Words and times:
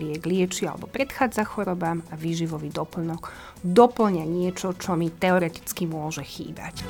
liek 0.00 0.24
lieči 0.26 0.66
alebo 0.66 0.90
predchádza 0.90 1.44
chorobám 1.46 2.02
a 2.10 2.14
výživový 2.18 2.70
doplnok 2.70 3.30
doplňa 3.64 4.24
niečo, 4.26 4.74
čo 4.76 4.98
mi 4.98 5.08
teoreticky 5.08 5.88
môže 5.88 6.22
chýbať. 6.22 6.84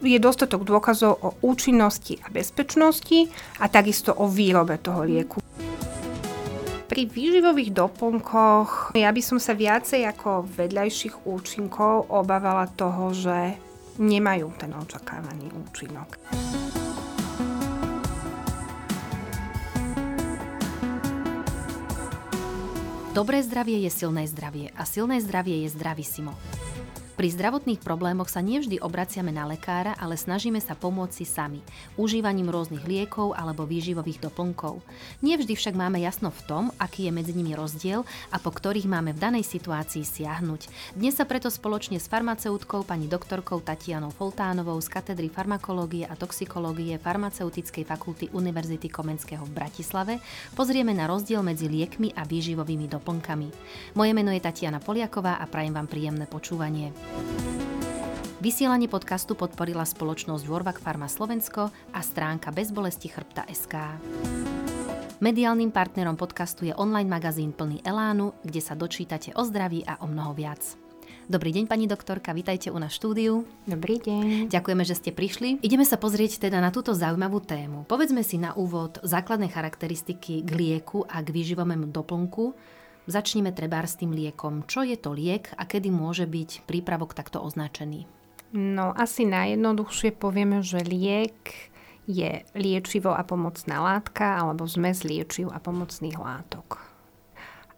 Je 0.00 0.16
dostatok 0.16 0.64
dôkazov 0.64 1.12
o 1.20 1.36
účinnosti 1.44 2.16
a 2.24 2.32
bezpečnosti 2.32 3.28
a 3.60 3.68
takisto 3.68 4.16
o 4.16 4.24
výrobe 4.24 4.80
toho 4.80 5.04
lieku. 5.04 5.38
Pri 6.90 7.06
výživových 7.06 7.70
doplnkoch 7.70 8.96
ja 8.98 9.12
by 9.12 9.22
som 9.22 9.38
sa 9.38 9.54
viacej 9.54 10.08
ako 10.10 10.48
vedľajších 10.56 11.28
účinkov 11.28 12.10
obávala 12.10 12.66
toho, 12.72 13.14
že 13.14 13.54
nemajú 14.00 14.48
ten 14.56 14.72
očakávaný 14.74 15.52
účinok. 15.52 16.16
Dobré 23.10 23.42
zdravie 23.42 23.74
je 23.82 23.90
silné 23.90 24.22
zdravie 24.30 24.70
a 24.78 24.86
silné 24.86 25.18
zdravie 25.18 25.66
je 25.66 25.74
simo. 26.06 26.38
Pri 27.20 27.36
zdravotných 27.36 27.84
problémoch 27.84 28.32
sa 28.32 28.40
nevždy 28.40 28.80
obraciame 28.80 29.28
na 29.28 29.44
lekára, 29.44 29.92
ale 30.00 30.16
snažíme 30.16 30.56
sa 30.56 30.72
pomôcť 30.72 31.20
si 31.20 31.28
sami, 31.28 31.60
užívaním 32.00 32.48
rôznych 32.48 32.80
liekov 32.88 33.36
alebo 33.36 33.68
výživových 33.68 34.24
doplnkov. 34.24 34.80
Nevždy 35.20 35.52
však 35.52 35.76
máme 35.76 36.00
jasno 36.00 36.32
v 36.32 36.40
tom, 36.48 36.64
aký 36.80 37.04
je 37.04 37.12
medzi 37.12 37.36
nimi 37.36 37.52
rozdiel 37.52 38.08
a 38.32 38.40
po 38.40 38.48
ktorých 38.48 38.88
máme 38.88 39.12
v 39.12 39.20
danej 39.20 39.44
situácii 39.52 40.00
siahnuť. 40.00 40.72
Dnes 40.96 41.12
sa 41.12 41.28
preto 41.28 41.52
spoločne 41.52 42.00
s 42.00 42.08
farmaceutkou 42.08 42.88
pani 42.88 43.04
doktorkou 43.04 43.60
Tatianou 43.60 44.16
Foltánovou 44.16 44.80
z 44.80 44.88
katedry 44.88 45.28
farmakológie 45.28 46.08
a 46.08 46.16
toxikológie 46.16 46.96
Farmaceutickej 46.96 47.84
fakulty 47.84 48.32
Univerzity 48.32 48.88
Komenského 48.88 49.44
v 49.44 49.52
Bratislave 49.60 50.24
pozrieme 50.56 50.96
na 50.96 51.04
rozdiel 51.04 51.44
medzi 51.44 51.68
liekmi 51.68 52.16
a 52.16 52.24
výživovými 52.24 52.88
doplnkami. 52.88 53.48
Moje 53.92 54.12
meno 54.16 54.32
je 54.32 54.40
Tatiana 54.40 54.80
Poliaková 54.80 55.36
a 55.36 55.44
prajem 55.44 55.76
vám 55.76 55.84
príjemné 55.84 56.24
počúvanie. 56.24 57.09
Vysielanie 58.40 58.88
podcastu 58.88 59.36
podporila 59.36 59.84
spoločnosť 59.84 60.44
Vorvak 60.48 60.80
Pharma 60.80 61.12
Slovensko 61.12 61.68
a 61.68 62.00
stránka 62.00 62.48
Bezbolesti 62.48 63.12
chrbta 63.12 63.44
SK. 63.44 64.00
Mediálnym 65.20 65.68
partnerom 65.68 66.16
podcastu 66.16 66.64
je 66.64 66.72
online 66.72 67.04
magazín 67.04 67.52
plný 67.52 67.84
Elánu, 67.84 68.32
kde 68.40 68.64
sa 68.64 68.72
dočítate 68.72 69.36
o 69.36 69.44
zdraví 69.44 69.84
a 69.84 70.00
o 70.00 70.08
mnoho 70.08 70.32
viac. 70.32 70.64
Dobrý 71.30 71.52
deň, 71.52 71.68
pani 71.68 71.86
doktorka, 71.86 72.32
vitajte 72.32 72.72
u 72.72 72.78
nás 72.80 72.96
štúdiu. 72.96 73.46
Dobrý 73.68 74.00
deň. 74.00 74.48
Ďakujeme, 74.48 74.82
že 74.88 74.98
ste 74.98 75.12
prišli. 75.12 75.60
Ideme 75.60 75.84
sa 75.84 76.00
pozrieť 76.00 76.48
teda 76.48 76.58
na 76.58 76.72
túto 76.72 76.96
zaujímavú 76.96 77.38
tému. 77.44 77.84
Povedzme 77.86 78.24
si 78.24 78.40
na 78.40 78.56
úvod 78.56 78.98
základné 79.04 79.52
charakteristiky 79.52 80.42
k 80.42 80.50
lieku 80.50 81.04
a 81.04 81.20
k 81.20 81.28
výživovému 81.30 81.92
doplnku, 81.92 82.56
Začnime 83.10 83.50
trebár 83.50 83.90
s 83.90 83.98
tým 83.98 84.14
liekom. 84.14 84.62
Čo 84.70 84.86
je 84.86 84.94
to 84.94 85.10
liek 85.10 85.50
a 85.58 85.66
kedy 85.66 85.90
môže 85.90 86.30
byť 86.30 86.62
prípravok 86.62 87.10
takto 87.10 87.42
označený? 87.42 88.06
No 88.54 88.94
asi 88.94 89.26
najjednoduchšie 89.26 90.14
povieme, 90.14 90.62
že 90.62 90.78
liek 90.86 91.70
je 92.06 92.46
liečivo 92.54 93.10
a 93.10 93.26
pomocná 93.26 93.82
látka 93.82 94.38
alebo 94.38 94.62
zmes 94.70 95.02
liečiv 95.02 95.50
a 95.50 95.58
pomocných 95.58 96.22
látok. 96.22 96.86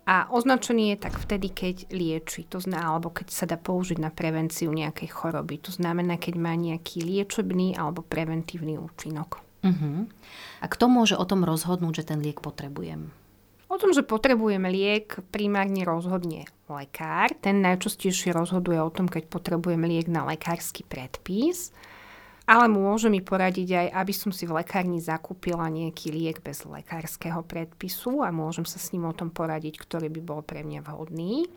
A 0.04 0.28
označený 0.28 0.92
je 0.92 0.96
tak 1.00 1.16
vtedy, 1.16 1.48
keď 1.48 1.76
lieči, 1.94 2.44
to 2.44 2.60
znamená, 2.60 2.92
alebo 2.92 3.08
keď 3.08 3.26
sa 3.32 3.48
dá 3.48 3.56
použiť 3.56 4.02
na 4.02 4.12
prevenciu 4.12 4.68
nejakej 4.68 5.08
choroby. 5.14 5.62
To 5.64 5.72
znamená, 5.72 6.20
keď 6.20 6.34
má 6.36 6.52
nejaký 6.58 7.06
liečebný 7.06 7.78
alebo 7.78 8.04
preventívny 8.04 8.76
účinok. 8.76 9.40
Uh-huh. 9.62 10.10
A 10.58 10.66
kto 10.66 10.90
môže 10.90 11.14
o 11.16 11.24
tom 11.24 11.46
rozhodnúť, 11.46 12.02
že 12.02 12.08
ten 12.12 12.18
liek 12.18 12.42
potrebujem? 12.42 13.14
O 13.72 13.80
tom, 13.80 13.96
že 13.96 14.04
potrebujeme 14.04 14.68
liek, 14.68 15.16
primárne 15.32 15.80
rozhodne 15.88 16.44
lekár. 16.68 17.32
Ten 17.40 17.64
najčastejšie 17.64 18.36
rozhoduje 18.36 18.76
o 18.76 18.92
tom, 18.92 19.08
keď 19.08 19.32
potrebujem 19.32 19.80
liek 19.88 20.12
na 20.12 20.28
lekársky 20.28 20.84
predpis. 20.84 21.72
Ale 22.44 22.68
môže 22.68 23.08
mi 23.08 23.24
poradiť 23.24 23.68
aj, 23.72 23.88
aby 23.96 24.12
som 24.12 24.28
si 24.28 24.44
v 24.44 24.60
lekárni 24.60 25.00
zakúpila 25.00 25.72
nejaký 25.72 26.12
liek 26.12 26.44
bez 26.44 26.68
lekárskeho 26.68 27.40
predpisu 27.48 28.20
a 28.20 28.28
môžem 28.28 28.68
sa 28.68 28.76
s 28.76 28.92
ním 28.92 29.08
o 29.08 29.16
tom 29.16 29.32
poradiť, 29.32 29.80
ktorý 29.80 30.12
by 30.12 30.20
bol 30.20 30.44
pre 30.44 30.60
mňa 30.60 30.84
vhodný. 30.84 31.48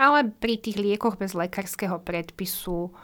Ale 0.00 0.32
pri 0.32 0.56
tých 0.56 0.80
liekoch 0.80 1.20
bez 1.20 1.36
lekárskeho 1.36 2.00
predpisu 2.00 2.96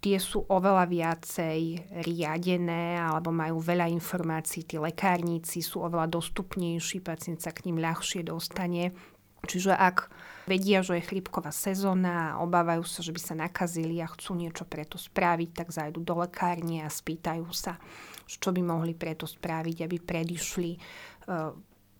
tie 0.00 0.16
sú 0.16 0.48
oveľa 0.48 0.88
viacej 0.88 1.60
riadené 2.00 2.96
alebo 2.96 3.28
majú 3.28 3.60
veľa 3.60 3.92
informácií. 3.92 4.64
Tí 4.64 4.80
lekárníci 4.80 5.60
sú 5.60 5.84
oveľa 5.84 6.08
dostupnejší, 6.08 7.04
pacient 7.04 7.44
sa 7.44 7.52
k 7.52 7.68
ním 7.68 7.76
ľahšie 7.76 8.24
dostane. 8.24 8.96
Čiže 9.44 9.72
ak 9.76 10.08
vedia, 10.48 10.80
že 10.80 11.00
je 11.00 11.08
chrípková 11.08 11.52
sezóna 11.52 12.36
a 12.36 12.38
obávajú 12.40 12.84
sa, 12.84 13.00
že 13.04 13.12
by 13.12 13.20
sa 13.20 13.34
nakazili 13.36 14.00
a 14.00 14.08
chcú 14.08 14.36
niečo 14.36 14.64
preto 14.64 14.96
spraviť, 14.96 15.50
tak 15.52 15.68
zajdu 15.72 16.00
do 16.04 16.14
lekárne 16.20 16.84
a 16.84 16.88
spýtajú 16.92 17.48
sa, 17.52 17.76
čo 18.24 18.52
by 18.52 18.60
mohli 18.64 18.92
preto 18.96 19.24
spraviť, 19.24 19.76
aby 19.84 19.96
predišli 19.96 20.70
uh, 20.76 21.52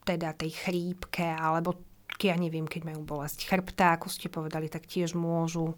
teda 0.04 0.37
tej 0.37 0.53
chrípke, 0.53 1.25
alebo 1.25 1.76
ja 2.20 2.37
neviem, 2.37 2.69
keď 2.69 2.93
majú 2.93 3.00
bolesť 3.04 3.49
chrbta, 3.49 3.97
ako 3.97 4.12
ste 4.12 4.28
povedali, 4.28 4.69
tak 4.69 4.84
tiež 4.84 5.16
môžu 5.16 5.72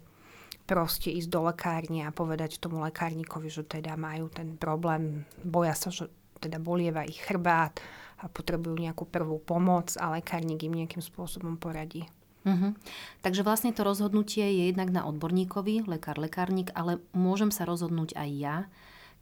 proste 0.63 1.11
ísť 1.11 1.29
do 1.29 1.41
lekárne 1.51 2.07
a 2.07 2.15
povedať 2.15 2.59
tomu 2.59 2.79
lekárnikovi, 2.83 3.51
že 3.51 3.67
teda 3.67 3.99
majú 3.99 4.31
ten 4.31 4.55
problém, 4.55 5.27
boja 5.43 5.75
sa, 5.75 5.91
že 5.91 6.07
teda 6.39 6.59
bolieva 6.59 7.03
ich 7.07 7.19
chrbát 7.23 7.79
a 8.23 8.31
potrebujú 8.31 8.79
nejakú 8.79 9.03
prvú 9.07 9.39
pomoc 9.43 9.95
a 9.99 10.11
lekárnik 10.15 10.63
im 10.63 10.75
nejakým 10.75 11.03
spôsobom 11.03 11.59
poradí. 11.59 12.07
Uh-huh. 12.43 12.75
Takže 13.23 13.43
vlastne 13.43 13.71
to 13.71 13.87
rozhodnutie 13.87 14.43
je 14.43 14.63
jednak 14.71 14.91
na 14.91 15.07
odborníkovi, 15.07 15.87
lekár, 15.87 16.19
lekárnik, 16.19 16.75
ale 16.75 16.99
môžem 17.15 17.51
sa 17.55 17.63
rozhodnúť 17.63 18.19
aj 18.19 18.29
ja, 18.35 18.55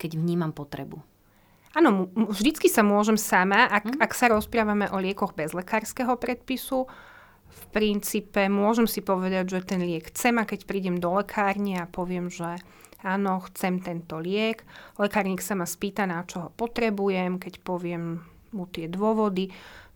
keď 0.02 0.18
vnímam 0.18 0.50
potrebu. 0.50 1.06
Áno, 1.72 2.10
vždycky 2.18 2.68
sa 2.68 2.82
môžem 2.82 3.16
sama, 3.16 3.70
ak, 3.70 3.86
uh-huh. 3.86 4.02
ak 4.02 4.12
sa 4.18 4.34
rozprávame 4.34 4.90
o 4.90 4.98
liekoch 4.98 5.38
bez 5.38 5.54
lekárskeho 5.54 6.18
predpisu, 6.18 6.90
v 7.52 7.64
princípe 7.76 8.48
môžem 8.48 8.88
si 8.88 9.04
povedať, 9.04 9.52
že 9.52 9.76
ten 9.76 9.84
liek 9.84 10.08
chcem 10.08 10.40
a 10.40 10.48
keď 10.48 10.64
prídem 10.64 10.98
do 10.98 11.12
lekárne 11.12 11.84
a 11.84 11.92
poviem, 11.92 12.32
že 12.32 12.58
áno, 13.04 13.44
chcem 13.52 13.84
tento 13.84 14.18
liek, 14.18 14.64
lekárnik 14.96 15.44
sa 15.44 15.54
ma 15.54 15.68
spýta, 15.68 16.08
na 16.08 16.24
čo 16.24 16.48
ho 16.48 16.50
potrebujem, 16.56 17.38
keď 17.38 17.60
poviem 17.62 18.24
mu 18.52 18.68
tie 18.68 18.88
dôvody, 18.88 19.52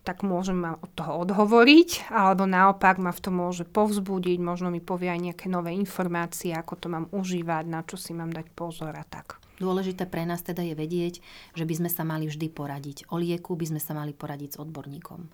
tak 0.06 0.22
môžem 0.22 0.54
ma 0.62 0.78
od 0.78 0.90
toho 0.94 1.26
odhovoriť, 1.26 2.14
alebo 2.14 2.46
naopak 2.46 3.02
ma 3.02 3.10
v 3.10 3.22
tom 3.26 3.42
môže 3.42 3.66
povzbudiť, 3.66 4.38
možno 4.38 4.70
mi 4.70 4.78
povie 4.78 5.10
aj 5.10 5.20
nejaké 5.32 5.46
nové 5.50 5.74
informácie, 5.74 6.54
ako 6.54 6.78
to 6.78 6.86
mám 6.86 7.10
užívať, 7.10 7.64
na 7.66 7.82
čo 7.82 7.98
si 7.98 8.14
mám 8.14 8.30
dať 8.30 8.46
pozor 8.54 8.94
a 8.94 9.02
tak. 9.02 9.42
Dôležité 9.58 10.06
pre 10.06 10.22
nás 10.28 10.46
teda 10.46 10.62
je 10.62 10.78
vedieť, 10.78 11.14
že 11.58 11.64
by 11.66 11.74
sme 11.74 11.90
sa 11.90 12.06
mali 12.06 12.28
vždy 12.28 12.46
poradiť. 12.52 13.10
O 13.10 13.18
lieku 13.18 13.58
by 13.58 13.66
sme 13.72 13.80
sa 13.82 13.96
mali 13.98 14.12
poradiť 14.12 14.56
s 14.56 14.60
odborníkom. 14.62 15.26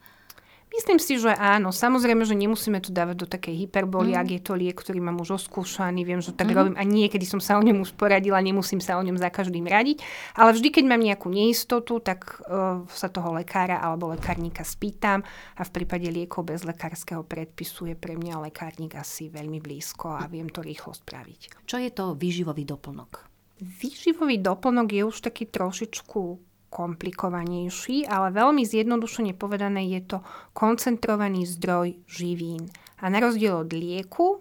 Myslím 0.73 0.97
si, 0.97 1.21
že 1.21 1.37
áno. 1.37 1.69
Samozrejme, 1.69 2.25
že 2.25 2.33
nemusíme 2.33 2.81
to 2.81 2.89
dávať 2.97 3.17
do 3.23 3.27
takej 3.29 3.69
hyperboly, 3.69 4.17
mm. 4.17 4.21
ak 4.25 4.29
je 4.33 4.41
to 4.41 4.53
liek, 4.57 4.73
ktorý 4.73 5.05
mám 5.05 5.21
už 5.21 5.37
oskúšaný, 5.37 6.09
viem, 6.09 6.25
že 6.25 6.33
tak 6.33 6.49
mm. 6.49 6.57
robím 6.57 6.77
a 6.81 6.85
niekedy 6.89 7.29
som 7.29 7.45
sa 7.45 7.61
o 7.61 7.63
ňom 7.63 7.85
už 7.85 7.93
poradila, 7.93 8.41
nemusím 8.41 8.81
sa 8.81 8.97
o 8.97 9.05
ňom 9.05 9.21
za 9.21 9.29
každým 9.29 9.69
radiť. 9.69 10.01
Ale 10.33 10.57
vždy, 10.57 10.69
keď 10.73 10.85
mám 10.89 11.05
nejakú 11.05 11.29
neistotu, 11.29 12.01
tak 12.01 12.41
uh, 12.49 12.89
sa 12.89 13.13
toho 13.13 13.37
lekára 13.37 13.85
alebo 13.85 14.09
lekárnika 14.17 14.65
spýtam 14.65 15.21
a 15.57 15.63
v 15.63 15.71
prípade 15.71 16.09
liekov 16.09 16.49
bez 16.49 16.65
lekárskeho 16.65 17.21
predpisu 17.21 17.93
je 17.93 17.97
pre 17.97 18.17
mňa 18.17 18.49
lekárnik 18.49 18.97
asi 18.97 19.29
veľmi 19.29 19.61
blízko 19.61 20.17
a 20.17 20.25
viem 20.25 20.49
to 20.49 20.65
rýchlo 20.65 20.97
spraviť. 20.97 21.69
Čo 21.69 21.77
je 21.77 21.91
to 21.93 22.17
výživový 22.17 22.65
doplnok? 22.65 23.29
Výživový 23.63 24.43
doplnok 24.43 24.89
je 24.91 25.03
už 25.07 25.23
taký 25.23 25.47
trošičku 25.47 26.52
komplikovanejší, 26.73 28.09
ale 28.09 28.33
veľmi 28.33 28.65
zjednodušene 28.65 29.37
povedané 29.37 29.85
je 29.93 30.01
to 30.17 30.19
koncentrovaný 30.57 31.45
zdroj 31.45 32.01
živín. 32.09 32.73
A 33.05 33.13
na 33.13 33.21
rozdiel 33.21 33.53
od 33.53 33.69
lieku 33.69 34.41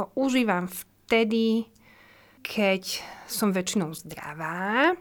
ho 0.00 0.04
užívam 0.16 0.64
vtedy, 0.64 1.68
keď 2.40 3.04
som 3.28 3.52
väčšinou 3.52 3.92
zdravá, 3.92 4.96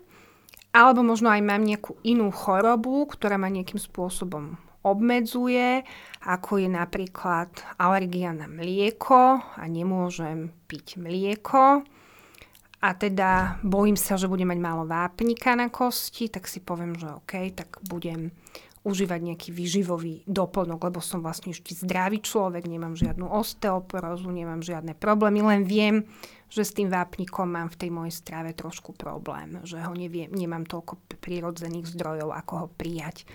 alebo 0.76 1.02
možno 1.02 1.32
aj 1.32 1.42
mám 1.42 1.64
nejakú 1.64 1.96
inú 2.04 2.30
chorobu, 2.36 3.08
ktorá 3.08 3.40
ma 3.40 3.48
nejakým 3.48 3.80
spôsobom 3.80 4.60
obmedzuje, 4.84 5.84
ako 6.24 6.64
je 6.64 6.70
napríklad 6.72 7.52
alergia 7.80 8.32
na 8.32 8.48
mlieko 8.48 9.40
a 9.40 9.64
nemôžem 9.68 10.56
piť 10.68 11.00
mlieko 11.00 11.84
a 12.80 12.96
teda 12.96 13.60
bojím 13.60 14.00
sa, 14.00 14.16
že 14.16 14.32
budem 14.32 14.56
mať 14.56 14.60
málo 14.64 14.84
vápnika 14.88 15.52
na 15.56 15.68
kosti, 15.68 16.32
tak 16.32 16.48
si 16.48 16.64
poviem, 16.64 16.96
že 16.96 17.12
OK, 17.12 17.52
tak 17.52 17.84
budem 17.84 18.32
užívať 18.88 19.20
nejaký 19.20 19.50
výživový 19.52 20.24
doplnok, 20.24 20.80
lebo 20.88 21.04
som 21.04 21.20
vlastne 21.20 21.52
ešte 21.52 21.76
zdravý 21.76 22.24
človek, 22.24 22.64
nemám 22.64 22.96
žiadnu 22.96 23.28
osteoporózu, 23.28 24.32
nemám 24.32 24.64
žiadne 24.64 24.96
problémy, 24.96 25.44
len 25.44 25.68
viem, 25.68 26.08
že 26.48 26.64
s 26.64 26.72
tým 26.72 26.88
vápnikom 26.88 27.44
mám 27.44 27.68
v 27.68 27.80
tej 27.86 27.92
mojej 27.92 28.16
strave 28.16 28.56
trošku 28.56 28.96
problém, 28.96 29.60
že 29.68 29.84
ho 29.84 29.92
neviem, 29.92 30.32
nemám 30.32 30.64
toľko 30.64 30.96
prírodzených 31.20 31.92
zdrojov, 31.92 32.32
ako 32.32 32.54
ho 32.66 32.68
prijať 32.72 33.28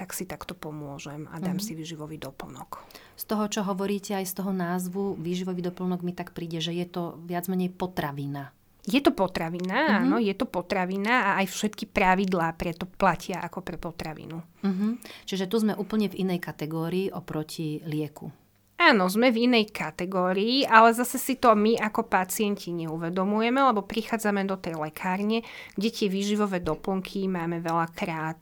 tak 0.00 0.16
si 0.16 0.24
takto 0.24 0.56
pomôžem 0.56 1.28
a 1.28 1.36
dám 1.36 1.60
mm-hmm. 1.60 1.76
si 1.76 1.76
výživový 1.76 2.16
doplnok. 2.16 2.80
Z 3.20 3.24
toho, 3.28 3.44
čo 3.52 3.60
hovoríte 3.68 4.16
aj 4.16 4.32
z 4.32 4.34
toho 4.40 4.48
názvu, 4.48 5.20
výživový 5.20 5.60
doplnok 5.60 6.00
mi 6.00 6.16
tak 6.16 6.32
príde, 6.32 6.56
že 6.64 6.72
je 6.72 6.88
to 6.88 7.20
viac 7.28 7.52
menej 7.52 7.68
potravina. 7.68 8.48
Je 8.90 8.98
to 8.98 9.14
potravina, 9.14 9.86
mm-hmm. 9.86 10.00
áno, 10.02 10.16
je 10.18 10.34
to 10.34 10.50
potravina 10.50 11.30
a 11.30 11.30
aj 11.40 11.46
všetky 11.46 11.94
pravidlá 11.94 12.58
preto 12.58 12.90
platia 12.90 13.38
ako 13.38 13.62
pre 13.62 13.78
potravinu. 13.78 14.42
Mm-hmm. 14.66 14.90
Čiže 15.30 15.46
tu 15.46 15.62
sme 15.62 15.78
úplne 15.78 16.10
v 16.10 16.26
inej 16.26 16.42
kategórii 16.42 17.06
oproti 17.14 17.78
lieku. 17.86 18.34
Áno, 18.80 19.12
sme 19.12 19.28
v 19.28 19.44
inej 19.44 19.76
kategórii, 19.76 20.64
ale 20.64 20.96
zase 20.96 21.20
si 21.20 21.36
to 21.36 21.52
my 21.52 21.76
ako 21.76 22.08
pacienti 22.08 22.72
neuvedomujeme, 22.72 23.60
lebo 23.60 23.84
prichádzame 23.84 24.48
do 24.48 24.56
tej 24.56 24.80
lekárne, 24.80 25.44
kde 25.76 25.88
tie 25.92 26.08
výživové 26.08 26.64
doplnky 26.64 27.28
máme 27.28 27.60
veľakrát 27.60 28.40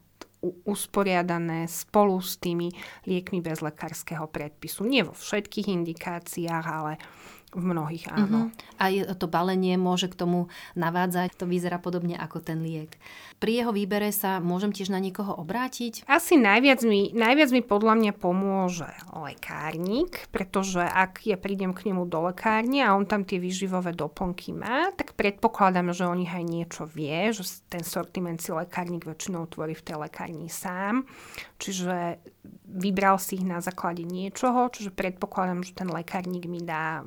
usporiadané 0.63 1.67
spolu 1.67 2.23
s 2.23 2.39
tými 2.39 2.71
liekmi 3.11 3.43
bez 3.43 3.59
lekárskeho 3.59 4.31
predpisu. 4.31 4.87
Nie 4.87 5.03
vo 5.03 5.11
všetkých 5.11 5.75
indikáciách, 5.75 6.67
ale 6.71 7.03
v 7.57 7.65
mnohých 7.65 8.13
áno. 8.13 8.53
Uh-huh. 8.53 8.77
Aj 8.77 8.93
to 9.17 9.25
balenie 9.25 9.81
môže 9.81 10.13
k 10.13 10.19
tomu 10.19 10.53
navádzať, 10.77 11.33
to 11.41 11.49
vyzerá 11.49 11.81
podobne 11.81 12.13
ako 12.17 12.45
ten 12.45 12.61
liek. 12.61 13.01
Pri 13.41 13.63
jeho 13.63 13.73
výbere 13.73 14.13
sa 14.13 14.43
môžem 14.43 14.75
tiež 14.75 14.93
na 14.93 15.01
niekoho 15.01 15.33
obrátiť? 15.33 16.05
Asi 16.05 16.37
najviac 16.37 16.85
mi, 16.85 17.15
najviac 17.15 17.51
mi 17.55 17.63
podľa 17.65 17.95
mňa 17.97 18.13
pomôže 18.19 18.91
lekárnik, 19.15 20.29
pretože 20.29 20.83
ak 20.83 21.25
ja 21.25 21.41
prídem 21.41 21.73
k 21.73 21.89
nemu 21.89 22.05
do 22.05 22.29
lekárne 22.29 22.85
a 22.85 22.93
on 22.93 23.09
tam 23.09 23.25
tie 23.25 23.41
výživové 23.41 23.97
doplnky 23.97 24.53
má, 24.53 24.93
tak 24.93 25.17
predpokladám, 25.17 25.95
že 25.97 26.05
o 26.05 26.19
nich 26.19 26.31
aj 26.35 26.45
niečo 26.45 26.85
vie, 26.85 27.33
že 27.33 27.47
ten 27.71 27.87
sortiment 27.87 28.43
si 28.43 28.53
lekárnik 28.53 29.09
väčšinou 29.09 29.49
tvorí 29.49 29.73
v 29.73 29.87
tej 29.87 29.97
lekárni 30.03 30.51
sám. 30.53 31.09
Čiže 31.63 32.21
vybral 32.69 33.17
si 33.17 33.41
ich 33.41 33.47
na 33.47 33.63
základe 33.65 34.05
niečoho, 34.05 34.69
čiže 34.69 34.93
predpokladám, 34.93 35.65
že 35.65 35.73
ten 35.73 35.89
lekárnik 35.89 36.45
mi 36.51 36.61
dá 36.61 37.07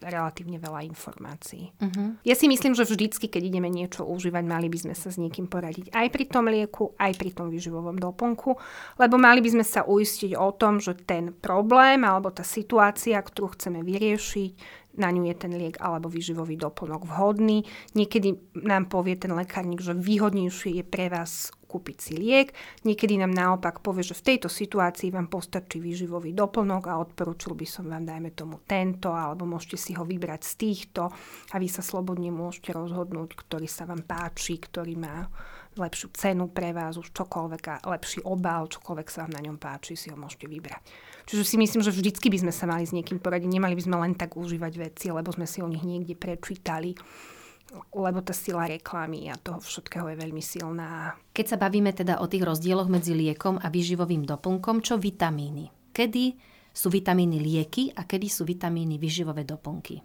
relatívne 0.00 0.56
veľa 0.56 0.84
informácií. 0.88 1.70
Uh-huh. 1.76 2.16
Ja 2.24 2.34
si 2.34 2.48
myslím, 2.48 2.72
že 2.72 2.88
vždycky, 2.88 3.28
keď 3.28 3.42
ideme 3.52 3.68
niečo 3.68 4.08
užívať, 4.08 4.44
mali 4.44 4.72
by 4.72 4.78
sme 4.88 4.94
sa 4.96 5.12
s 5.12 5.20
niekým 5.20 5.46
poradiť 5.46 5.92
aj 5.92 6.06
pri 6.08 6.24
tom 6.26 6.48
lieku, 6.48 6.96
aj 6.96 7.12
pri 7.16 7.30
tom 7.36 7.52
výživovom 7.52 8.00
doplnku, 8.00 8.50
lebo 8.96 9.14
mali 9.20 9.44
by 9.44 9.60
sme 9.60 9.64
sa 9.64 9.84
uistiť 9.84 10.36
o 10.36 10.50
tom, 10.56 10.80
že 10.80 10.96
ten 10.96 11.32
problém 11.36 12.02
alebo 12.02 12.32
tá 12.32 12.42
situácia, 12.42 13.20
ktorú 13.20 13.54
chceme 13.54 13.84
vyriešiť, 13.84 14.52
na 14.98 15.08
ňu 15.14 15.22
je 15.30 15.36
ten 15.38 15.52
liek 15.54 15.78
alebo 15.78 16.10
výživový 16.10 16.58
doplnok 16.58 17.06
vhodný. 17.06 17.62
Niekedy 17.94 18.58
nám 18.66 18.90
povie 18.90 19.14
ten 19.14 19.30
lekárnik, 19.30 19.78
že 19.78 19.94
výhodnejšie 19.94 20.82
je 20.82 20.84
pre 20.84 21.06
vás 21.06 21.54
kúpiť 21.70 21.96
si 22.02 22.18
liek. 22.18 22.50
Niekedy 22.82 23.22
nám 23.22 23.30
naopak 23.30 23.78
povie, 23.78 24.02
že 24.02 24.18
v 24.18 24.34
tejto 24.34 24.50
situácii 24.50 25.14
vám 25.14 25.30
postačí 25.30 25.78
výživový 25.78 26.34
doplnok 26.34 26.90
a 26.90 26.98
odporúčil 26.98 27.54
by 27.54 27.66
som 27.70 27.86
vám, 27.86 28.02
dajme 28.02 28.34
tomu, 28.34 28.58
tento, 28.66 29.14
alebo 29.14 29.46
môžete 29.46 29.78
si 29.78 29.94
ho 29.94 30.02
vybrať 30.02 30.42
z 30.42 30.52
týchto 30.58 31.06
a 31.54 31.56
vy 31.62 31.70
sa 31.70 31.86
slobodne 31.86 32.34
môžete 32.34 32.74
rozhodnúť, 32.74 33.38
ktorý 33.38 33.70
sa 33.70 33.86
vám 33.86 34.02
páči, 34.02 34.58
ktorý 34.58 34.98
má 34.98 35.30
lepšiu 35.78 36.10
cenu 36.18 36.50
pre 36.50 36.74
vás, 36.74 36.98
už 36.98 37.14
čokoľvek 37.14 37.64
a 37.70 37.74
lepší 37.94 38.26
obal, 38.26 38.66
čokoľvek 38.66 39.06
sa 39.06 39.22
vám 39.22 39.38
na 39.38 39.40
ňom 39.46 39.54
páči, 39.54 39.94
si 39.94 40.10
ho 40.10 40.18
môžete 40.18 40.50
vybrať. 40.50 40.82
Čiže 41.30 41.46
si 41.46 41.56
myslím, 41.62 41.86
že 41.86 41.94
vždycky 41.94 42.26
by 42.26 42.38
sme 42.42 42.52
sa 42.52 42.66
mali 42.66 42.82
s 42.82 42.90
niekým 42.90 43.22
poradiť, 43.22 43.46
nemali 43.46 43.78
by 43.78 43.82
sme 43.86 43.96
len 44.02 44.18
tak 44.18 44.34
užívať 44.34 44.72
veci, 44.74 45.14
lebo 45.14 45.30
sme 45.30 45.46
si 45.46 45.62
o 45.62 45.70
nich 45.70 45.86
niekde 45.86 46.18
prečítali 46.18 46.98
lebo 47.94 48.18
tá 48.22 48.34
sila 48.34 48.66
reklamy 48.66 49.30
a 49.30 49.38
toho 49.38 49.62
všetkého 49.62 50.10
je 50.10 50.16
veľmi 50.18 50.42
silná. 50.42 51.14
Keď 51.30 51.46
sa 51.54 51.56
bavíme 51.58 51.94
teda 51.94 52.18
o 52.18 52.26
tých 52.26 52.42
rozdieloch 52.42 52.90
medzi 52.90 53.14
liekom 53.14 53.58
a 53.62 53.70
výživovým 53.70 54.26
doplnkom, 54.26 54.82
čo 54.82 54.98
vitamíny? 54.98 55.70
Kedy 55.94 56.24
sú 56.70 56.90
vitamíny 56.90 57.38
lieky 57.38 57.94
a 57.94 58.06
kedy 58.06 58.26
sú 58.30 58.46
vitamíny 58.46 58.98
výživové 58.98 59.42
doplnky? 59.46 60.02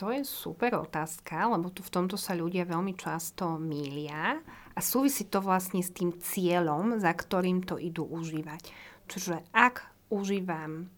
To 0.00 0.08
je 0.08 0.24
super 0.24 0.80
otázka, 0.80 1.44
lebo 1.52 1.68
tu 1.68 1.84
v 1.84 1.92
tomto 1.92 2.16
sa 2.16 2.32
ľudia 2.32 2.64
veľmi 2.64 2.96
často 2.96 3.60
mília 3.60 4.40
a 4.72 4.80
súvisí 4.80 5.28
to 5.28 5.44
vlastne 5.44 5.84
s 5.84 5.92
tým 5.92 6.16
cieľom, 6.16 6.96
za 6.96 7.12
ktorým 7.12 7.60
to 7.68 7.76
idú 7.76 8.08
užívať. 8.08 8.64
Čiže 9.12 9.44
ak 9.52 10.08
užívam 10.08 10.88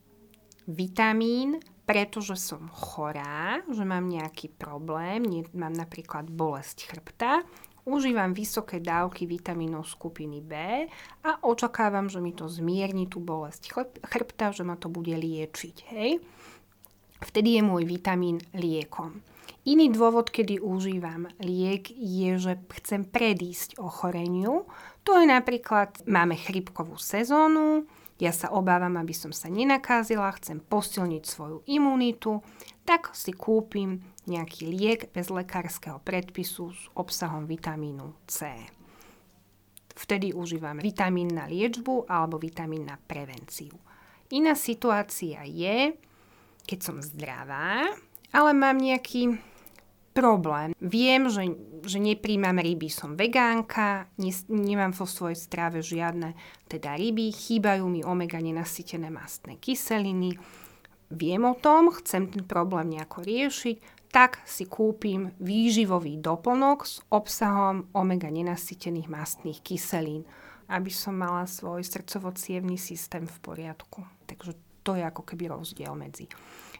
vitamín, 0.70 1.58
pretože 1.92 2.40
som 2.40 2.72
chorá, 2.72 3.60
že 3.68 3.84
mám 3.84 4.08
nejaký 4.08 4.48
problém, 4.48 5.20
nie, 5.28 5.44
mám 5.52 5.76
napríklad 5.76 6.24
bolesť 6.24 6.88
chrbta, 6.88 7.44
užívam 7.84 8.32
vysoké 8.32 8.80
dávky 8.80 9.28
vitamínov 9.28 9.84
skupiny 9.84 10.40
B 10.40 10.88
a 11.20 11.30
očakávam, 11.44 12.08
že 12.08 12.24
mi 12.24 12.32
to 12.32 12.48
zmierni 12.48 13.12
tú 13.12 13.20
bolesť 13.20 13.76
chrbta, 14.08 14.56
že 14.56 14.64
ma 14.64 14.80
to 14.80 14.88
bude 14.88 15.12
liečiť. 15.12 15.76
Hej? 15.92 16.24
Vtedy 17.28 17.60
je 17.60 17.62
môj 17.62 17.84
vitamín 17.84 18.40
liekom. 18.56 19.20
Iný 19.68 19.92
dôvod, 19.92 20.32
kedy 20.32 20.64
užívam 20.64 21.28
liek, 21.44 21.92
je, 21.92 22.40
že 22.40 22.56
chcem 22.80 23.04
predísť 23.04 23.76
ochoreniu. 23.76 24.64
To 25.04 25.20
je 25.20 25.28
napríklad, 25.28 26.08
máme 26.08 26.40
chrypkovú 26.40 26.96
sezónu, 26.96 27.84
ja 28.22 28.30
sa 28.30 28.54
obávam, 28.54 28.94
aby 29.02 29.10
som 29.10 29.34
sa 29.34 29.50
nenakázila, 29.50 30.30
chcem 30.38 30.62
posilniť 30.62 31.22
svoju 31.26 31.66
imunitu, 31.66 32.38
tak 32.86 33.10
si 33.18 33.34
kúpim 33.34 33.98
nejaký 34.30 34.70
liek 34.70 35.10
bez 35.10 35.26
lekárskeho 35.26 35.98
predpisu 36.06 36.70
s 36.70 36.80
obsahom 36.94 37.50
vitamínu 37.50 38.14
C. 38.30 38.54
Vtedy 39.98 40.30
užívam 40.30 40.78
vitamín 40.78 41.34
na 41.34 41.50
liečbu 41.50 42.06
alebo 42.06 42.38
vitamín 42.38 42.86
na 42.86 42.94
prevenciu. 42.94 43.74
Iná 44.30 44.54
situácia 44.54 45.42
je, 45.42 45.98
keď 46.62 46.78
som 46.78 47.02
zdravá, 47.02 47.90
ale 48.30 48.50
mám 48.54 48.78
nejaký 48.78 49.36
problém. 50.12 50.76
Viem, 50.78 51.32
že, 51.32 51.56
že 51.88 51.98
nepríjmam 51.98 52.60
ryby, 52.60 52.92
som 52.92 53.16
vegánka, 53.16 54.06
ne, 54.20 54.32
nemám 54.52 54.92
vo 54.92 55.08
svojej 55.08 55.36
strave 55.40 55.80
žiadne 55.80 56.36
teda 56.68 56.94
ryby, 56.94 57.32
chýbajú 57.32 57.88
mi 57.88 58.04
omega 58.04 58.38
nenasytené 58.38 59.08
mastné 59.08 59.56
kyseliny. 59.56 60.36
Viem 61.12 61.42
o 61.44 61.56
tom, 61.56 61.92
chcem 61.92 62.28
ten 62.28 62.44
problém 62.44 62.96
nejako 62.96 63.24
riešiť, 63.24 63.76
tak 64.12 64.44
si 64.44 64.68
kúpim 64.68 65.32
výživový 65.40 66.20
doplnok 66.20 66.78
s 66.84 67.00
obsahom 67.08 67.88
omega 67.96 68.28
nenasytených 68.28 69.08
mastných 69.08 69.64
kyselín, 69.64 70.28
aby 70.68 70.92
som 70.92 71.16
mala 71.16 71.48
svoj 71.48 71.80
srdcovo 71.80 72.32
systém 72.76 73.24
v 73.24 73.36
poriadku. 73.40 74.04
Takže 74.28 74.71
to 74.82 74.98
je 74.98 75.02
ako 75.06 75.22
keby 75.22 75.50
rozdiel 75.50 75.94
medzi 75.94 76.26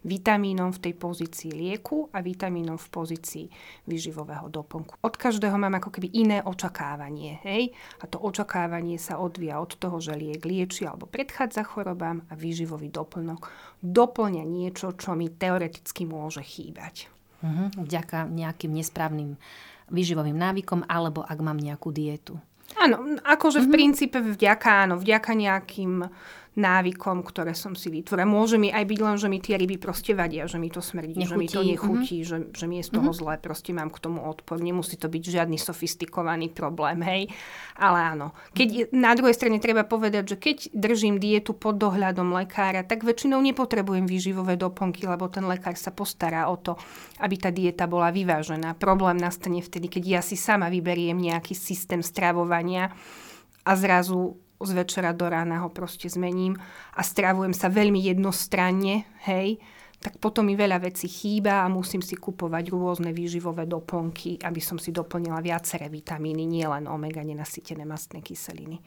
vitamínom 0.02 0.74
v 0.74 0.82
tej 0.90 0.94
pozícii 0.98 1.50
lieku 1.54 2.10
a 2.10 2.18
vitamínom 2.20 2.74
v 2.74 2.88
pozícii 2.90 3.46
výživového 3.86 4.50
doplnku. 4.50 4.98
Od 4.98 5.14
každého 5.14 5.54
mám 5.54 5.78
ako 5.78 5.94
keby 5.94 6.10
iné 6.10 6.38
očakávanie. 6.42 7.38
Hej? 7.46 7.70
A 8.02 8.10
to 8.10 8.18
očakávanie 8.18 8.98
sa 8.98 9.22
odvíja 9.22 9.62
od 9.62 9.78
toho, 9.78 10.02
že 10.02 10.18
liek 10.18 10.42
lieči 10.42 10.84
alebo 10.90 11.06
predchádza 11.06 11.62
chorobám 11.62 12.26
a 12.28 12.34
výživový 12.34 12.90
doplnok 12.90 13.46
doplňa 13.82 14.42
niečo, 14.42 14.94
čo 14.98 15.14
mi 15.14 15.30
teoreticky 15.30 16.06
môže 16.06 16.42
chýbať. 16.42 17.06
Uh-huh. 17.42 17.70
Vďaka 17.78 18.30
nejakým 18.30 18.70
nesprávnym 18.74 19.38
výživovým 19.90 20.38
návykom 20.38 20.86
alebo 20.86 21.22
ak 21.26 21.38
mám 21.42 21.58
nejakú 21.58 21.90
dietu. 21.94 22.38
Áno, 22.80 23.20
akože 23.20 23.60
v 23.60 23.68
mm-hmm. 23.68 23.74
princípe 23.76 24.18
vďaka, 24.22 24.88
áno, 24.88 24.94
vďaka 24.96 25.36
nejakým 25.36 26.08
návykom, 26.52 27.24
ktoré 27.24 27.56
som 27.56 27.72
si 27.72 27.88
vytvorila. 27.88 28.28
Môže 28.28 28.60
mi 28.60 28.68
aj 28.68 28.84
byť 28.84 29.00
len, 29.00 29.16
že 29.16 29.28
mi 29.32 29.40
tie 29.40 29.56
ryby 29.56 29.80
proste 29.80 30.12
vadia, 30.12 30.44
že 30.44 30.60
mi 30.60 30.68
to 30.68 30.84
smrdí, 30.84 31.16
nechutí. 31.16 31.32
že 31.32 31.36
mi 31.40 31.48
to 31.48 31.60
nechutí, 31.64 32.16
mm-hmm. 32.20 32.52
že, 32.52 32.52
že 32.52 32.64
mi 32.68 32.76
je 32.80 32.84
z 32.84 32.90
toho 32.92 33.08
mm-hmm. 33.08 33.24
zlé, 33.24 33.34
proste 33.40 33.72
mám 33.72 33.88
k 33.88 33.98
tomu 34.04 34.20
odpor. 34.20 34.60
Nemusí 34.60 35.00
to 35.00 35.08
byť 35.08 35.22
žiadny 35.32 35.56
sofistikovaný 35.56 36.52
problém, 36.52 37.00
hej. 37.00 37.22
Ale 37.80 37.98
áno. 38.04 38.36
Keď 38.52 38.92
na 38.92 39.16
druhej 39.16 39.32
strane 39.32 39.56
treba 39.64 39.88
povedať, 39.88 40.24
že 40.28 40.36
keď 40.36 40.56
držím 40.76 41.16
dietu 41.16 41.56
pod 41.56 41.80
dohľadom 41.80 42.36
lekára, 42.36 42.84
tak 42.84 43.00
väčšinou 43.00 43.40
nepotrebujem 43.40 44.04
výživové 44.04 44.60
doplnky, 44.60 45.08
lebo 45.08 45.32
ten 45.32 45.48
lekár 45.48 45.72
sa 45.80 45.88
postará 45.88 46.52
o 46.52 46.60
to, 46.60 46.76
aby 47.24 47.40
tá 47.40 47.48
dieta 47.48 47.88
bola 47.88 48.12
vyvážená. 48.12 48.76
Problém 48.76 49.16
nastane 49.16 49.64
vtedy, 49.64 49.88
keď 49.88 50.04
ja 50.04 50.20
si 50.20 50.36
sama 50.36 50.68
vyberiem 50.68 51.16
nejaký 51.16 51.56
systém 51.56 52.04
stravovania 52.04 52.92
a 53.62 53.72
zrazu 53.78 54.41
z 54.64 54.72
večera 54.72 55.12
do 55.12 55.28
rána 55.28 55.62
ho 55.62 55.68
proste 55.70 56.08
zmením 56.08 56.56
a 56.94 57.00
stravujem 57.02 57.54
sa 57.54 57.68
veľmi 57.68 57.98
jednostranne, 58.00 59.06
hej, 59.26 59.58
tak 60.02 60.18
potom 60.18 60.50
mi 60.50 60.58
veľa 60.58 60.82
vecí 60.82 61.06
chýba 61.06 61.62
a 61.62 61.70
musím 61.70 62.02
si 62.02 62.18
kupovať 62.18 62.74
rôzne 62.74 63.14
výživové 63.14 63.70
doplnky, 63.70 64.42
aby 64.42 64.58
som 64.58 64.74
si 64.74 64.90
doplnila 64.90 65.38
viaceré 65.38 65.86
vitamíny, 65.86 66.42
nielen 66.42 66.90
omega 66.90 67.22
nenasytené 67.22 67.86
mastné 67.86 68.18
kyseliny. 68.18 68.82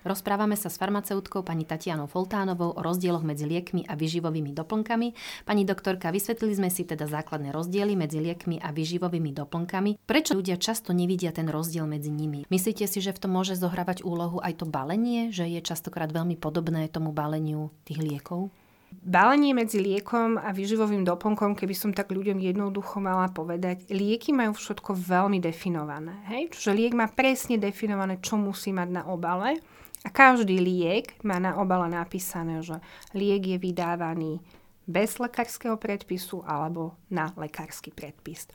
Rozprávame 0.00 0.56
sa 0.56 0.72
s 0.72 0.80
farmaceutkou 0.80 1.44
pani 1.44 1.68
Tatianou 1.68 2.08
Foltánovou 2.08 2.72
o 2.72 2.80
rozdieloch 2.80 3.20
medzi 3.20 3.44
liekmi 3.44 3.84
a 3.84 3.92
vyživovými 3.92 4.56
doplnkami. 4.56 5.12
Pani 5.44 5.62
doktorka, 5.68 6.08
vysvetlili 6.08 6.56
sme 6.56 6.72
si 6.72 6.88
teda 6.88 7.04
základné 7.04 7.52
rozdiely 7.52 8.00
medzi 8.00 8.16
liekmi 8.16 8.64
a 8.64 8.72
vyživovými 8.72 9.36
doplnkami. 9.36 10.00
Prečo 10.08 10.32
ľudia 10.32 10.56
často 10.56 10.96
nevidia 10.96 11.36
ten 11.36 11.52
rozdiel 11.52 11.84
medzi 11.84 12.08
nimi? 12.08 12.48
Myslíte 12.48 12.88
si, 12.88 13.04
že 13.04 13.12
v 13.12 13.28
tom 13.28 13.36
môže 13.36 13.60
zohrávať 13.60 14.00
úlohu 14.00 14.40
aj 14.40 14.64
to 14.64 14.66
balenie, 14.66 15.28
že 15.28 15.44
je 15.44 15.60
častokrát 15.60 16.08
veľmi 16.08 16.40
podobné 16.40 16.88
tomu 16.88 17.12
baleniu 17.12 17.68
tých 17.84 18.00
liekov? 18.00 18.48
Balenie 18.90 19.54
medzi 19.54 19.78
liekom 19.78 20.34
a 20.40 20.50
výživovým 20.50 21.06
doplnkom, 21.06 21.54
keby 21.54 21.74
som 21.76 21.94
tak 21.94 22.10
ľuďom 22.10 22.42
jednoducho 22.42 22.98
mala 22.98 23.30
povedať, 23.30 23.86
lieky 23.86 24.34
majú 24.34 24.56
všetko 24.56 24.96
veľmi 24.96 25.38
definované. 25.38 26.24
Hej? 26.26 26.56
Čiže 26.56 26.72
liek 26.74 26.94
má 26.96 27.06
presne 27.06 27.60
definované, 27.60 28.18
čo 28.18 28.34
musí 28.34 28.74
mať 28.74 28.88
na 28.90 29.02
obale 29.06 29.60
a 30.00 30.08
každý 30.08 30.56
liek 30.60 31.20
má 31.20 31.36
na 31.36 31.60
obale 31.60 31.88
napísané, 31.92 32.64
že 32.64 32.80
liek 33.12 33.44
je 33.44 33.58
vydávaný 33.60 34.40
bez 34.88 35.20
lekárskeho 35.20 35.76
predpisu 35.76 36.42
alebo 36.48 36.96
na 37.12 37.30
lekársky 37.36 37.92
predpis. 37.92 38.48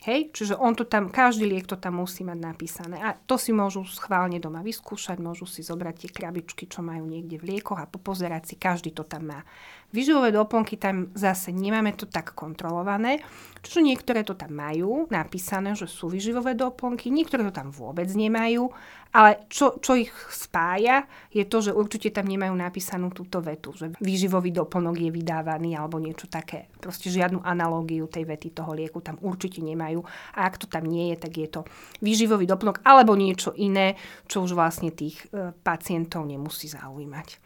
Hej, 0.00 0.32
čiže 0.32 0.56
on 0.56 0.72
to 0.72 0.88
tam, 0.88 1.12
každý 1.12 1.44
liek 1.44 1.68
to 1.68 1.76
tam 1.76 2.00
musí 2.00 2.24
mať 2.24 2.38
napísané. 2.40 2.96
A 3.04 3.12
to 3.12 3.36
si 3.36 3.52
môžu 3.52 3.84
schválne 3.84 4.40
doma 4.40 4.64
vyskúšať, 4.64 5.20
môžu 5.20 5.44
si 5.44 5.60
zobrať 5.60 5.94
tie 6.00 6.08
krabičky, 6.08 6.64
čo 6.64 6.80
majú 6.80 7.04
niekde 7.04 7.36
v 7.36 7.52
liekoch 7.52 7.76
a 7.76 7.84
popozerať 7.84 8.48
si, 8.48 8.54
každý 8.56 8.96
to 8.96 9.04
tam 9.04 9.28
má. 9.28 9.44
Výživové 9.92 10.32
doplnky 10.32 10.80
tam 10.80 11.12
zase 11.12 11.52
nemáme 11.52 11.92
to 12.00 12.08
tak 12.08 12.32
kontrolované, 12.32 13.20
čiže 13.60 13.84
niektoré 13.84 14.24
to 14.24 14.32
tam 14.32 14.56
majú 14.56 15.04
napísané, 15.12 15.76
že 15.76 15.84
sú 15.84 16.08
výživové 16.08 16.56
doplnky, 16.56 17.12
niektoré 17.12 17.44
to 17.44 17.52
tam 17.52 17.68
vôbec 17.68 18.08
nemajú, 18.08 18.72
ale 19.10 19.50
čo, 19.50 19.82
čo 19.82 19.98
ich 19.98 20.14
spája, 20.30 21.02
je 21.34 21.42
to, 21.42 21.58
že 21.58 21.74
určite 21.74 22.14
tam 22.14 22.30
nemajú 22.30 22.54
napísanú 22.54 23.10
túto 23.10 23.42
vetu, 23.42 23.74
že 23.74 23.90
výživový 23.98 24.54
doplnok 24.54 24.94
je 25.02 25.10
vydávaný 25.10 25.74
alebo 25.74 25.98
niečo 25.98 26.30
také. 26.30 26.70
Proste 26.78 27.10
žiadnu 27.10 27.42
analógiu 27.42 28.06
tej 28.06 28.22
vety 28.22 28.54
toho 28.54 28.70
lieku 28.70 29.02
tam 29.02 29.18
určite 29.18 29.66
nemajú. 29.66 30.06
A 30.38 30.46
ak 30.46 30.62
to 30.62 30.66
tam 30.70 30.86
nie 30.86 31.10
je, 31.10 31.16
tak 31.26 31.32
je 31.34 31.48
to 31.50 31.60
výživový 31.98 32.46
doplnok 32.46 32.86
alebo 32.86 33.18
niečo 33.18 33.50
iné, 33.58 33.98
čo 34.30 34.46
už 34.46 34.54
vlastne 34.54 34.94
tých 34.94 35.26
e, 35.34 35.50
pacientov 35.58 36.22
nemusí 36.30 36.70
zaujímať. 36.70 37.28
E, 37.30 37.36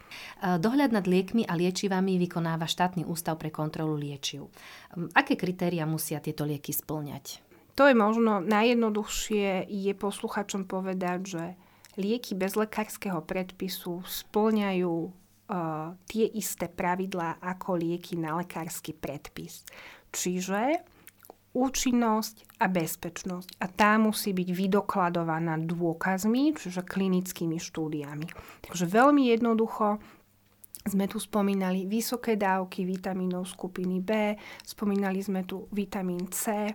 dohľad 0.61 0.93
nad 0.93 1.09
liekmi 1.09 1.49
a 1.49 1.57
liečivami 1.57 2.21
vykonáva 2.21 2.69
štátny 2.69 3.09
ústav 3.09 3.41
pre 3.41 3.49
kontrolu 3.49 3.97
liečiv. 3.97 4.53
Aké 5.17 5.33
kritéria 5.33 5.89
musia 5.89 6.21
tieto 6.21 6.45
lieky 6.45 6.69
splňať? 6.69 7.54
To 7.75 7.83
je 7.87 7.95
možno 7.95 8.39
najjednoduchšie 8.39 9.67
je 9.67 9.93
posluchačom 9.95 10.63
povedať, 10.63 11.19
že 11.27 11.43
lieky 11.99 12.35
bez 12.35 12.55
lekárskeho 12.55 13.19
predpisu 13.23 14.03
splňajú 14.03 14.95
uh, 14.95 15.91
tie 16.07 16.25
isté 16.35 16.71
pravidlá 16.71 17.43
ako 17.43 17.75
lieky 17.75 18.15
na 18.15 18.39
lekársky 18.39 18.95
predpis. 18.95 19.67
Čiže 20.15 20.87
účinnosť 21.55 22.59
a 22.59 22.67
bezpečnosť. 22.67 23.63
A 23.63 23.65
tá 23.71 23.95
musí 23.95 24.35
byť 24.35 24.49
vydokladovaná 24.51 25.55
dôkazmi, 25.63 26.51
čiže 26.51 26.83
klinickými 26.83 27.55
štúdiami. 27.55 28.27
Takže 28.67 28.85
veľmi 28.91 29.31
jednoducho 29.31 30.03
sme 30.85 31.07
tu 31.07 31.17
spomínali 31.17 31.87
vysoké 31.87 32.35
dávky 32.35 32.83
vitamínov 32.85 33.47
skupiny 33.47 34.03
B, 34.03 34.35
spomínali 34.61 35.23
sme 35.23 35.47
tu 35.47 35.65
vitamín 35.71 36.27
C. 36.29 36.69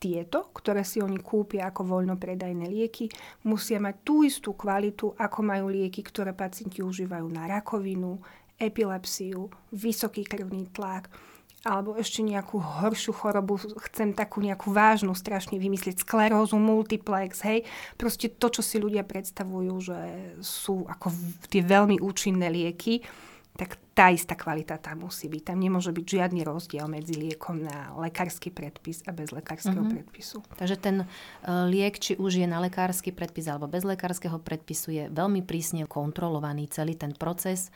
Tieto, 0.00 0.48
ktoré 0.56 0.80
si 0.80 1.04
oni 1.04 1.20
kúpia 1.20 1.68
ako 1.68 1.84
voľnopredajné 1.84 2.72
lieky, 2.72 3.12
musia 3.44 3.76
mať 3.76 4.00
tú 4.00 4.24
istú 4.24 4.56
kvalitu, 4.56 5.12
ako 5.12 5.38
majú 5.44 5.68
lieky, 5.68 6.00
ktoré 6.00 6.32
pacienti 6.32 6.80
užívajú 6.80 7.28
na 7.28 7.44
rakovinu, 7.44 8.16
epilepsiu, 8.56 9.52
vysoký 9.68 10.24
krvný 10.24 10.72
tlak, 10.72 11.12
alebo 11.60 11.92
ešte 12.00 12.24
nejakú 12.24 12.56
horšiu 12.56 13.12
chorobu, 13.12 13.60
chcem 13.92 14.16
takú 14.16 14.40
nejakú 14.40 14.72
vážnu 14.72 15.12
strašne 15.12 15.60
vymyslieť, 15.60 16.00
sklerózu, 16.00 16.56
multiplex, 16.56 17.44
hej. 17.44 17.68
Proste 18.00 18.32
to, 18.32 18.48
čo 18.48 18.64
si 18.64 18.80
ľudia 18.80 19.04
predstavujú, 19.04 19.74
že 19.84 19.98
sú 20.40 20.88
ako 20.88 21.12
tie 21.52 21.60
veľmi 21.60 22.00
účinné 22.00 22.48
lieky, 22.48 23.04
tak 23.60 23.76
tá 23.92 24.08
istá 24.08 24.32
kvalita 24.32 24.80
tam 24.80 25.04
musí 25.04 25.28
byť. 25.28 25.52
Tam 25.52 25.60
nemôže 25.60 25.92
byť 25.92 26.06
žiadny 26.08 26.40
rozdiel 26.40 26.88
medzi 26.88 27.12
liekom 27.12 27.60
na 27.60 27.92
lekársky 28.00 28.48
predpis 28.48 29.04
a 29.04 29.12
bez 29.12 29.28
lekárskeho 29.28 29.76
mm-hmm. 29.76 29.92
predpisu. 30.00 30.40
Takže 30.56 30.76
ten 30.80 31.04
uh, 31.04 31.68
liek, 31.68 32.00
či 32.00 32.16
už 32.16 32.40
je 32.40 32.48
na 32.48 32.64
lekársky 32.64 33.12
predpis 33.12 33.44
alebo 33.52 33.68
bez 33.68 33.84
lekárskeho 33.84 34.40
predpisu, 34.40 34.88
je 34.96 35.04
veľmi 35.12 35.44
prísne 35.44 35.84
kontrolovaný 35.84 36.72
celý 36.72 36.96
ten 36.96 37.12
proces 37.12 37.68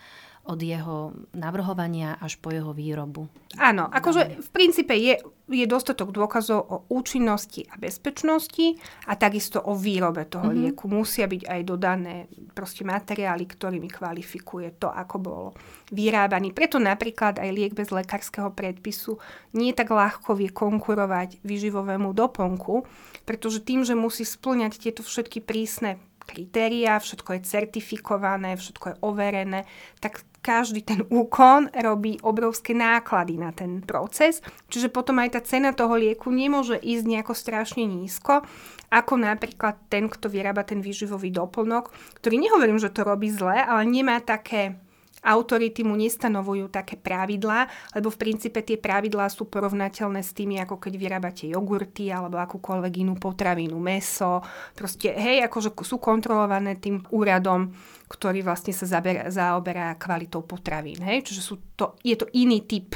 od 0.44 0.60
jeho 0.60 1.16
navrhovania 1.32 2.20
až 2.20 2.36
po 2.36 2.52
jeho 2.52 2.76
výrobu. 2.76 3.32
Áno, 3.56 3.88
akože 3.88 4.44
v 4.44 4.48
princípe 4.52 4.92
je, 4.92 5.16
je 5.48 5.64
dostatok 5.64 6.12
dôkazov 6.12 6.60
o 6.68 6.76
účinnosti 6.92 7.64
a 7.72 7.80
bezpečnosti 7.80 8.76
a 9.08 9.16
takisto 9.16 9.64
o 9.64 9.72
výrobe 9.72 10.28
toho 10.28 10.52
mm-hmm. 10.52 10.64
lieku. 10.68 10.84
Musia 10.92 11.24
byť 11.24 11.42
aj 11.48 11.60
dodané 11.64 12.28
proste 12.52 12.84
materiály, 12.84 13.48
ktorými 13.48 13.88
kvalifikuje 13.88 14.76
to, 14.76 14.92
ako 14.92 15.16
bolo 15.16 15.48
vyrábaný. 15.88 16.52
Preto 16.52 16.76
napríklad 16.76 17.40
aj 17.40 17.48
liek 17.48 17.72
bez 17.72 17.88
lekárskeho 17.88 18.52
predpisu 18.52 19.16
nie 19.56 19.72
tak 19.72 19.96
ľahko 19.96 20.36
vie 20.36 20.52
konkurovať 20.52 21.40
vyživovému 21.40 22.12
doplnku, 22.12 22.84
pretože 23.24 23.64
tým, 23.64 23.80
že 23.80 23.96
musí 23.96 24.28
splňať 24.28 24.76
tieto 24.76 25.00
všetky 25.00 25.40
prísne 25.40 25.96
kritériá, 26.24 27.00
všetko 27.00 27.36
je 27.36 27.40
certifikované, 27.48 28.56
všetko 28.56 28.84
je 28.92 28.96
overené, 29.04 29.60
tak 30.00 30.24
každý 30.44 30.84
ten 30.84 31.00
úkon 31.08 31.72
robí 31.72 32.20
obrovské 32.20 32.76
náklady 32.76 33.40
na 33.40 33.48
ten 33.56 33.80
proces, 33.80 34.44
čiže 34.68 34.92
potom 34.92 35.16
aj 35.24 35.32
tá 35.32 35.40
cena 35.40 35.72
toho 35.72 35.96
lieku 35.96 36.28
nemôže 36.28 36.76
ísť 36.76 37.04
nejako 37.08 37.32
strašne 37.32 37.88
nízko, 37.88 38.44
ako 38.92 39.12
napríklad 39.16 39.80
ten, 39.88 40.12
kto 40.12 40.28
vyrába 40.28 40.68
ten 40.68 40.84
výživový 40.84 41.32
doplnok, 41.32 41.88
ktorý 42.20 42.36
nehovorím, 42.36 42.76
že 42.76 42.92
to 42.92 43.08
robí 43.08 43.32
zle, 43.32 43.56
ale 43.56 43.88
nemá 43.88 44.20
také 44.20 44.83
autority 45.24 45.80
mu 45.82 45.96
nestanovujú 45.96 46.68
také 46.68 47.00
pravidlá, 47.00 47.66
lebo 47.96 48.12
v 48.12 48.20
princípe 48.20 48.60
tie 48.60 48.76
pravidlá 48.76 49.32
sú 49.32 49.48
porovnateľné 49.48 50.20
s 50.20 50.36
tými, 50.36 50.60
ako 50.60 50.76
keď 50.76 50.92
vyrábate 51.00 51.44
jogurty 51.48 52.12
alebo 52.12 52.36
akúkoľvek 52.36 52.92
inú 53.00 53.16
potravinu, 53.16 53.80
meso. 53.80 54.44
Proste, 54.76 55.16
hej, 55.16 55.40
akože 55.48 55.72
sú 55.80 55.96
kontrolované 55.96 56.76
tým 56.76 57.00
úradom, 57.08 57.72
ktorý 58.04 58.44
vlastne 58.44 58.76
sa 58.76 58.84
zaber, 58.84 59.32
zaoberá 59.32 59.96
kvalitou 59.96 60.44
potravín. 60.44 61.00
Hej? 61.00 61.32
Čiže 61.32 61.42
sú 61.42 61.54
to, 61.74 61.96
je 62.04 62.14
to 62.14 62.28
iný 62.36 62.68
typ 62.68 62.94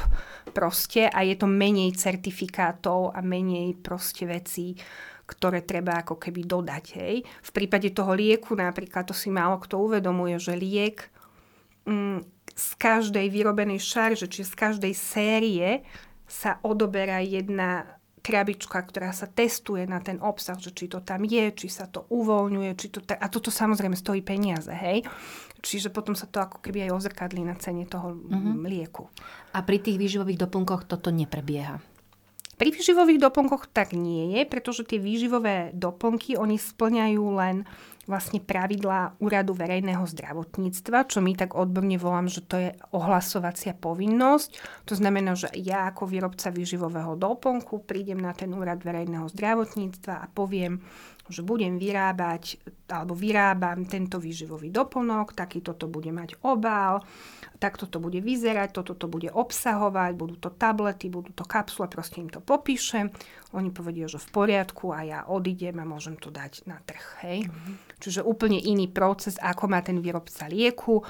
proste 0.53 1.09
a 1.09 1.25
je 1.25 1.33
to 1.33 1.49
menej 1.49 1.97
certifikátov 1.97 3.17
a 3.17 3.19
menej 3.25 3.73
proste 3.81 4.29
vecí, 4.29 4.77
ktoré 5.29 5.61
treba 5.61 6.01
ako 6.01 6.17
keby 6.17 6.41
dodať. 6.45 6.85
Hej. 6.97 7.15
V 7.25 7.51
prípade 7.53 7.93
toho 7.93 8.13
lieku 8.17 8.57
napríklad, 8.57 9.05
to 9.05 9.13
si 9.13 9.29
málo 9.29 9.61
kto 9.61 9.77
uvedomuje, 9.77 10.37
že 10.41 10.57
liek 10.57 11.09
z 12.59 12.69
každej 12.75 13.31
vyrobenej 13.31 13.79
šarže, 13.79 14.27
či 14.27 14.43
z 14.43 14.53
každej 14.53 14.93
série 14.93 15.83
sa 16.29 16.61
odoberá 16.61 17.23
jedna 17.23 17.99
krabička, 18.19 18.83
ktorá 18.83 19.15
sa 19.15 19.25
testuje 19.25 19.87
na 19.87 20.03
ten 20.03 20.19
obsah, 20.19 20.59
že 20.59 20.75
či 20.75 20.91
to 20.91 20.99
tam 20.99 21.23
je, 21.23 21.55
či 21.55 21.67
sa 21.71 21.87
to 21.87 22.05
uvoľňuje, 22.11 22.71
či 22.75 22.87
to 22.91 22.99
a 23.07 23.27
toto 23.31 23.49
samozrejme 23.49 23.95
stojí 23.95 24.19
peniaze, 24.21 24.69
hej. 24.69 25.07
Čiže 25.59 25.91
potom 25.91 26.15
sa 26.15 26.27
to 26.27 26.39
ako 26.39 26.59
keby 26.63 26.87
aj 26.87 26.95
ozrkadlí 26.95 27.43
na 27.43 27.55
cene 27.55 27.83
toho 27.87 28.15
mm-hmm. 28.15 28.63
lieku. 28.67 29.07
A 29.55 29.63
pri 29.63 29.79
tých 29.79 29.99
výživových 29.99 30.39
doplnkoch 30.47 30.87
toto 30.87 31.11
neprebieha? 31.11 31.79
Pri 32.59 32.75
výživových 32.75 33.23
doplnkoch 33.23 33.71
tak 33.71 33.95
nie 33.95 34.35
je, 34.35 34.41
pretože 34.43 34.83
tie 34.83 34.99
výživové 34.99 35.71
doplnky, 35.71 36.35
oni 36.35 36.59
splňajú 36.59 37.23
len 37.39 37.63
vlastne 38.09 38.41
pravidlá 38.41 39.21
Úradu 39.21 39.53
verejného 39.53 40.01
zdravotníctva, 40.01 41.05
čo 41.05 41.21
my 41.21 41.37
tak 41.37 41.53
odborne 41.53 41.93
volám, 42.01 42.25
že 42.25 42.41
to 42.41 42.57
je 42.57 42.69
ohlasovacia 42.89 43.77
povinnosť. 43.77 44.49
To 44.89 44.97
znamená, 44.97 45.37
že 45.37 45.53
ja 45.53 45.85
ako 45.85 46.09
výrobca 46.09 46.49
výživového 46.49 47.13
doplnku 47.13 47.85
prídem 47.85 48.17
na 48.17 48.33
ten 48.33 48.49
Úrad 48.49 48.81
verejného 48.81 49.29
zdravotníctva 49.29 50.25
a 50.25 50.25
poviem, 50.25 50.81
že 51.29 51.45
budem 51.45 51.77
vyrábať 51.77 52.57
alebo 52.89 53.13
vyrábam 53.13 53.85
tento 53.85 54.17
výživový 54.17 54.73
doplnok, 54.73 55.37
takýto 55.37 55.77
to 55.77 55.85
bude 55.85 56.09
mať 56.09 56.41
obal, 56.41 57.05
takto 57.61 57.85
to 57.85 58.01
bude 58.01 58.17
vyzerať, 58.17 58.73
toto 58.73 58.97
to 58.97 59.05
bude 59.05 59.29
obsahovať, 59.29 60.11
budú 60.17 60.35
to 60.41 60.49
tablety, 60.49 61.07
budú 61.13 61.29
to 61.37 61.45
kapsule, 61.45 61.85
proste 61.85 62.25
im 62.25 62.33
to 62.33 62.41
popíšem. 62.41 63.13
Oni 63.53 63.69
povedia, 63.69 64.09
že 64.09 64.17
v 64.17 64.29
poriadku 64.33 64.89
a 64.89 65.05
ja 65.05 65.19
odídem 65.29 65.77
a 65.77 65.85
môžem 65.85 66.17
to 66.17 66.33
dať 66.33 66.65
na 66.65 66.81
trh. 66.81 67.05
Hej? 67.25 67.39
Mm-hmm. 67.45 67.75
Čiže 68.01 68.25
úplne 68.25 68.57
iný 68.57 68.89
proces, 68.89 69.37
ako 69.37 69.69
má 69.69 69.85
ten 69.85 70.01
výrobca 70.01 70.49
lieku. 70.49 71.05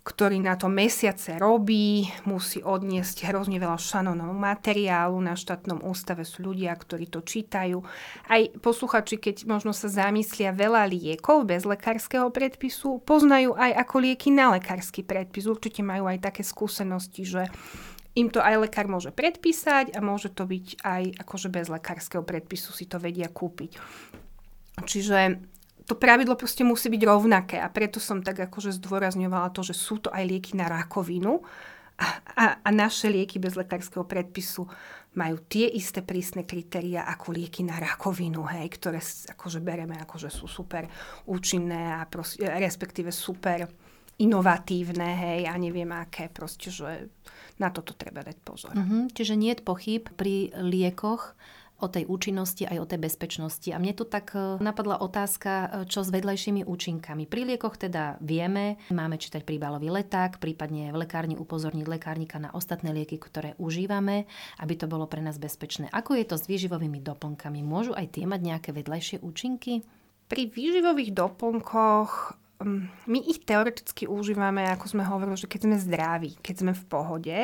Ktorý 0.00 0.40
na 0.40 0.56
to 0.56 0.72
mesiace 0.72 1.36
robí, 1.36 2.08
musí 2.24 2.64
odniesť 2.64 3.28
hrozne 3.28 3.60
veľa 3.60 3.76
šanonov 3.76 4.32
materiálu. 4.32 5.20
Na 5.20 5.36
štátnom 5.36 5.84
ústave 5.84 6.24
sú 6.24 6.40
ľudia, 6.48 6.72
ktorí 6.72 7.12
to 7.12 7.20
čítajú. 7.20 7.84
Aj 8.24 8.42
posluchači, 8.64 9.20
keď 9.20 9.44
možno 9.44 9.76
sa 9.76 9.92
zamyslia 9.92 10.56
veľa 10.56 10.88
liekov 10.88 11.44
bez 11.44 11.68
lekárskeho 11.68 12.32
predpisu, 12.32 13.04
poznajú 13.04 13.52
aj 13.60 13.76
ako 13.76 13.96
lieky 14.00 14.32
na 14.32 14.56
lekársky 14.56 15.04
predpis. 15.04 15.44
Určite 15.44 15.84
majú 15.84 16.08
aj 16.08 16.32
také 16.32 16.42
skúsenosti, 16.48 17.28
že 17.28 17.52
im 18.16 18.32
to 18.32 18.40
aj 18.40 18.66
lekár 18.66 18.88
môže 18.88 19.12
predpísať 19.12 19.94
a 19.94 20.00
môže 20.00 20.32
to 20.32 20.48
byť 20.48 20.80
aj 20.82 21.02
akože 21.22 21.48
bez 21.52 21.68
lekárskeho 21.68 22.24
predpisu 22.24 22.72
si 22.72 22.88
to 22.88 22.96
vedia 22.96 23.28
kúpiť. 23.28 23.76
Čiže 24.80 25.38
to 25.90 25.98
pravidlo 25.98 26.38
proste 26.38 26.62
musí 26.62 26.86
byť 26.86 27.02
rovnaké 27.02 27.58
a 27.58 27.66
preto 27.66 27.98
som 27.98 28.22
tak 28.22 28.38
akože 28.46 28.70
zdôrazňovala 28.78 29.50
to, 29.50 29.66
že 29.66 29.74
sú 29.74 29.98
to 29.98 30.14
aj 30.14 30.22
lieky 30.22 30.54
na 30.54 30.70
rakovinu 30.70 31.42
a, 31.98 32.06
a, 32.38 32.44
a 32.62 32.68
naše 32.70 33.10
lieky 33.10 33.42
bez 33.42 33.58
lekárskeho 33.58 34.06
predpisu 34.06 34.70
majú 35.18 35.42
tie 35.50 35.66
isté 35.66 36.06
prísne 36.06 36.46
kritéria 36.46 37.10
ako 37.10 37.34
lieky 37.34 37.66
na 37.66 37.82
rakovinu, 37.82 38.46
hej, 38.46 38.70
ktoré 38.78 39.02
akože 39.34 39.58
bereme, 39.58 39.98
akože 39.98 40.30
sú 40.30 40.46
super 40.46 40.86
účinné 41.26 41.98
a 41.98 42.06
proste, 42.06 42.46
respektíve 42.46 43.10
super 43.10 43.66
inovatívne, 44.22 45.10
hej, 45.18 45.40
a 45.50 45.58
neviem 45.58 45.90
aké, 45.90 46.30
proste, 46.30 46.70
že 46.70 47.10
na 47.58 47.74
toto 47.74 47.98
treba 47.98 48.22
dať 48.22 48.38
pozor. 48.46 48.78
Mm-hmm, 48.78 49.02
čiže 49.10 49.34
nie 49.34 49.50
je 49.50 49.66
pochyb 49.66 50.06
pri 50.14 50.54
liekoch, 50.54 51.34
o 51.80 51.88
tej 51.88 52.04
účinnosti 52.06 52.68
aj 52.68 52.78
o 52.78 52.86
tej 52.88 53.00
bezpečnosti. 53.00 53.68
A 53.72 53.80
mne 53.80 53.96
tu 53.96 54.04
tak 54.04 54.36
e, 54.36 54.60
napadla 54.60 55.00
otázka, 55.00 55.50
e, 55.50 55.66
čo 55.88 56.04
s 56.04 56.12
vedľajšími 56.12 56.68
účinkami. 56.68 57.24
Pri 57.24 57.48
liekoch 57.48 57.80
teda 57.80 58.20
vieme, 58.20 58.76
máme 58.92 59.16
čítať 59.16 59.42
príbalový 59.42 59.88
leták, 59.88 60.36
prípadne 60.38 60.92
v 60.92 61.00
lekárni 61.02 61.34
upozorniť 61.40 61.86
lekárnika 61.88 62.36
na 62.36 62.52
ostatné 62.52 62.92
lieky, 62.92 63.16
ktoré 63.16 63.56
užívame, 63.56 64.28
aby 64.60 64.74
to 64.76 64.86
bolo 64.86 65.08
pre 65.08 65.24
nás 65.24 65.40
bezpečné. 65.40 65.88
Ako 65.90 66.14
je 66.14 66.28
to 66.28 66.36
s 66.36 66.46
výživovými 66.46 67.00
doplnkami? 67.00 67.64
Môžu 67.64 67.96
aj 67.96 68.20
tie 68.20 68.28
mať 68.28 68.40
nejaké 68.44 68.70
vedľajšie 68.76 69.24
účinky? 69.24 69.82
Pri 70.30 70.46
výživových 70.46 71.10
doplnkoch 71.10 72.38
mm, 72.62 73.10
my 73.10 73.18
ich 73.26 73.42
teoreticky 73.42 74.06
užívame, 74.06 74.68
ako 74.70 74.86
sme 74.86 75.02
hovorili, 75.02 75.40
že 75.40 75.50
keď 75.50 75.60
sme 75.66 75.76
zdraví, 75.80 76.30
keď 76.38 76.54
sme 76.62 76.72
v 76.76 76.84
pohode, 76.86 77.38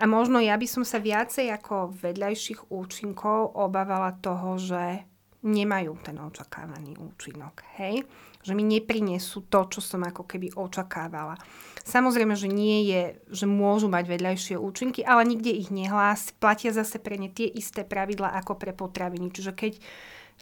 a 0.00 0.04
možno 0.08 0.40
ja 0.40 0.56
by 0.56 0.66
som 0.66 0.84
sa 0.88 0.96
viacej 0.96 1.52
ako 1.52 1.92
vedľajších 2.00 2.72
účinkov 2.72 3.52
obávala 3.52 4.16
toho, 4.18 4.56
že 4.56 5.04
nemajú 5.42 5.98
ten 6.00 6.16
očakávaný 6.22 6.96
účinok. 6.96 7.66
Hej? 7.76 8.06
Že 8.42 8.52
mi 8.54 8.64
neprinesú 8.66 9.46
to, 9.50 9.66
čo 9.68 9.82
som 9.82 10.06
ako 10.06 10.26
keby 10.26 10.54
očakávala. 10.54 11.34
Samozrejme, 11.82 12.38
že 12.38 12.46
nie 12.46 12.86
je, 12.90 13.02
že 13.26 13.46
môžu 13.50 13.90
mať 13.90 14.06
vedľajšie 14.06 14.54
účinky, 14.54 15.02
ale 15.02 15.26
nikde 15.26 15.50
ich 15.50 15.74
nehlás. 15.74 16.30
Platia 16.38 16.70
zase 16.70 17.02
pre 17.02 17.18
ne 17.18 17.26
tie 17.26 17.50
isté 17.50 17.82
pravidla 17.82 18.38
ako 18.38 18.54
pre 18.54 18.70
potraviny. 18.70 19.34
Čiže 19.34 19.52
keď 19.54 19.72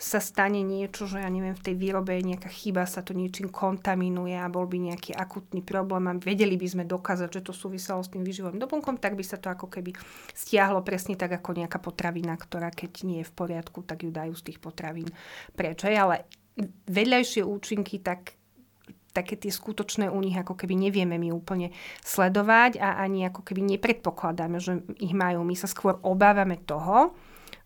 sa 0.00 0.16
stane 0.16 0.64
niečo, 0.64 1.04
že 1.04 1.20
ja 1.20 1.28
neviem, 1.28 1.52
v 1.52 1.60
tej 1.60 1.76
výrobe 1.76 2.16
je 2.16 2.32
nejaká 2.32 2.48
chyba, 2.48 2.88
sa 2.88 3.04
to 3.04 3.12
niečím 3.12 3.52
kontaminuje 3.52 4.32
a 4.32 4.48
bol 4.48 4.64
by 4.64 4.88
nejaký 4.88 5.12
akutný 5.12 5.60
problém 5.60 6.08
a 6.08 6.16
vedeli 6.16 6.56
by 6.56 6.66
sme 6.72 6.84
dokázať, 6.88 7.28
že 7.28 7.44
to 7.44 7.52
súviselo 7.52 8.00
s 8.00 8.08
tým 8.08 8.24
výživovým 8.24 8.56
doplnkom, 8.56 8.96
tak 8.96 9.12
by 9.12 9.20
sa 9.20 9.36
to 9.36 9.52
ako 9.52 9.68
keby 9.68 9.92
stiahlo 10.32 10.80
presne 10.80 11.20
tak 11.20 11.36
ako 11.36 11.52
nejaká 11.52 11.76
potravina, 11.84 12.32
ktorá 12.40 12.72
keď 12.72 13.04
nie 13.04 13.20
je 13.20 13.28
v 13.28 13.36
poriadku, 13.36 13.84
tak 13.84 14.00
ju 14.00 14.08
dajú 14.08 14.32
z 14.32 14.48
tých 14.48 14.58
potravín 14.64 15.12
preč. 15.52 15.84
Ale 15.84 16.24
vedľajšie 16.88 17.44
účinky, 17.44 18.00
tak 18.00 18.40
také 19.12 19.36
tie 19.36 19.52
skutočné 19.52 20.08
u 20.08 20.16
nich 20.22 20.38
ako 20.38 20.56
keby 20.56 20.80
nevieme 20.80 21.20
my 21.20 21.28
úplne 21.34 21.74
sledovať 22.00 22.80
a 22.80 23.04
ani 23.04 23.28
ako 23.28 23.44
keby 23.44 23.76
nepredpokladáme, 23.76 24.56
že 24.62 24.80
ich 24.96 25.12
majú. 25.12 25.44
My 25.44 25.58
sa 25.58 25.68
skôr 25.68 25.98
obávame 26.00 26.56
toho, 26.62 27.12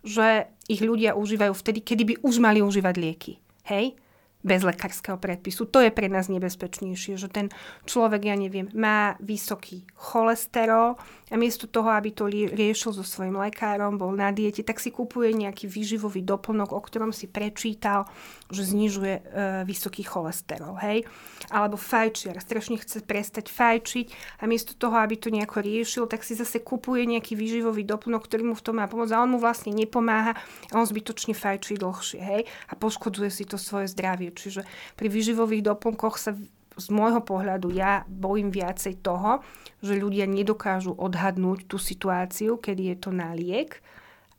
že 0.05 0.53
ich 0.69 0.85
ľudia 0.85 1.17
užívajú 1.17 1.53
vtedy, 1.57 1.81
kedy 1.81 2.03
by 2.05 2.15
už 2.21 2.35
mali 2.39 2.61
užívať 2.61 2.95
lieky. 3.01 3.33
Hej? 3.65 3.97
Bez 4.45 4.61
lekárskeho 4.61 5.17
predpisu. 5.17 5.65
To 5.73 5.81
je 5.81 5.89
pre 5.89 6.13
nás 6.13 6.29
nebezpečnejšie, 6.29 7.17
že 7.17 7.33
ten 7.33 7.49
človek, 7.89 8.29
ja 8.29 8.37
neviem, 8.37 8.69
má 8.77 9.17
vysoký 9.17 9.89
cholesterol 9.97 11.01
a 11.33 11.35
miesto 11.41 11.65
toho, 11.65 11.89
aby 11.89 12.13
to 12.13 12.29
riešil 12.29 12.93
so 12.93 13.01
svojím 13.01 13.41
lekárom, 13.41 13.97
bol 13.97 14.13
na 14.13 14.29
diete, 14.37 14.61
tak 14.61 14.85
si 14.85 14.93
kupuje 14.93 15.33
nejaký 15.33 15.65
výživový 15.65 16.21
doplnok, 16.21 16.77
o 16.77 16.81
ktorom 16.85 17.17
si 17.17 17.25
prečítal, 17.25 18.05
že 18.53 18.69
znižuje 18.69 19.15
e, 19.17 19.23
vysoký 19.65 20.05
cholesterol. 20.05 20.77
Hej? 20.85 21.09
Alebo 21.49 21.81
fajčiar, 21.81 22.37
strašne 22.45 22.77
chce 22.77 23.01
prestať 23.01 23.49
fajčiť 23.49 24.13
a 24.39 24.45
miesto 24.45 24.77
toho, 24.77 25.01
aby 25.01 25.17
to 25.17 25.33
nejako 25.33 25.65
riešil, 25.65 26.05
tak 26.05 26.21
si 26.21 26.37
zase 26.37 26.61
kupuje 26.61 27.09
nejaký 27.09 27.33
výživový 27.33 27.89
doplnok, 27.89 28.29
ktorý 28.29 28.53
mu 28.53 28.55
v 28.55 28.65
tom 28.65 28.77
má 28.77 28.85
pomôcť 28.85 29.17
a 29.17 29.25
on 29.25 29.33
mu 29.33 29.41
vlastne 29.41 29.73
nepomáha 29.73 30.37
a 30.69 30.75
on 30.77 30.85
zbytočne 30.85 31.33
fajčí 31.33 31.81
dlhšie. 31.81 32.21
Hej? 32.21 32.43
A 32.69 32.77
poškodzuje 32.77 33.33
si 33.33 33.49
to 33.49 33.57
svoje 33.57 33.89
zdravie. 33.89 34.34
Čiže 34.35 34.67
pri 34.99 35.09
výživových 35.09 35.65
doplnkoch 35.71 36.19
sa 36.19 36.35
z 36.75 36.87
môjho 36.91 37.23
pohľadu 37.23 37.71
ja 37.71 38.03
bojím 38.11 38.51
viacej 38.51 38.99
toho, 39.01 39.41
že 39.79 39.95
ľudia 39.95 40.27
nedokážu 40.27 40.91
odhadnúť 40.91 41.71
tú 41.71 41.79
situáciu, 41.79 42.59
kedy 42.59 42.95
je 42.95 42.97
to 42.99 43.11
na 43.15 43.31
liek 43.31 43.79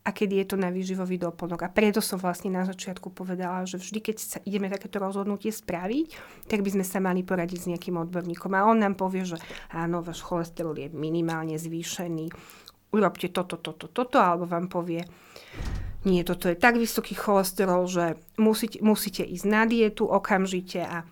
a 0.06 0.14
kedy 0.14 0.44
je 0.44 0.54
to 0.54 0.58
na 0.60 0.70
výživový 0.70 1.18
doplnok. 1.18 1.66
A 1.66 1.74
preto 1.74 1.98
som 1.98 2.22
vlastne 2.22 2.54
na 2.54 2.62
začiatku 2.62 3.10
povedala, 3.10 3.66
že 3.66 3.82
vždy, 3.82 4.00
keď 4.06 4.16
sa 4.22 4.38
ideme 4.46 4.70
takéto 4.70 5.02
rozhodnutie 5.02 5.50
spraviť, 5.50 6.08
tak 6.46 6.62
by 6.62 6.70
sme 6.78 6.86
sa 6.86 7.02
mali 7.02 7.26
poradiť 7.26 7.60
s 7.66 7.70
nejakým 7.74 7.98
odborníkom. 7.98 8.54
A 8.54 8.70
on 8.70 8.78
nám 8.78 8.94
povie, 8.94 9.26
že 9.26 9.42
áno, 9.74 10.06
váš 10.06 10.22
cholesterol 10.22 10.78
je 10.78 10.94
minimálne 10.94 11.58
zvýšený, 11.58 12.30
urobte 12.94 13.34
toto, 13.34 13.58
toto, 13.58 13.90
toto, 13.90 14.22
alebo 14.22 14.46
vám 14.46 14.70
povie, 14.70 15.02
nie, 16.06 16.22
toto 16.22 16.48
je 16.48 16.56
tak 16.56 16.78
vysoký 16.78 17.18
cholesterol, 17.18 17.90
že 17.90 18.22
musíte, 18.38 18.80
musíte 18.86 19.26
ísť 19.26 19.46
na 19.50 19.66
dietu 19.66 20.06
okamžite 20.06 20.86
a 20.86 21.04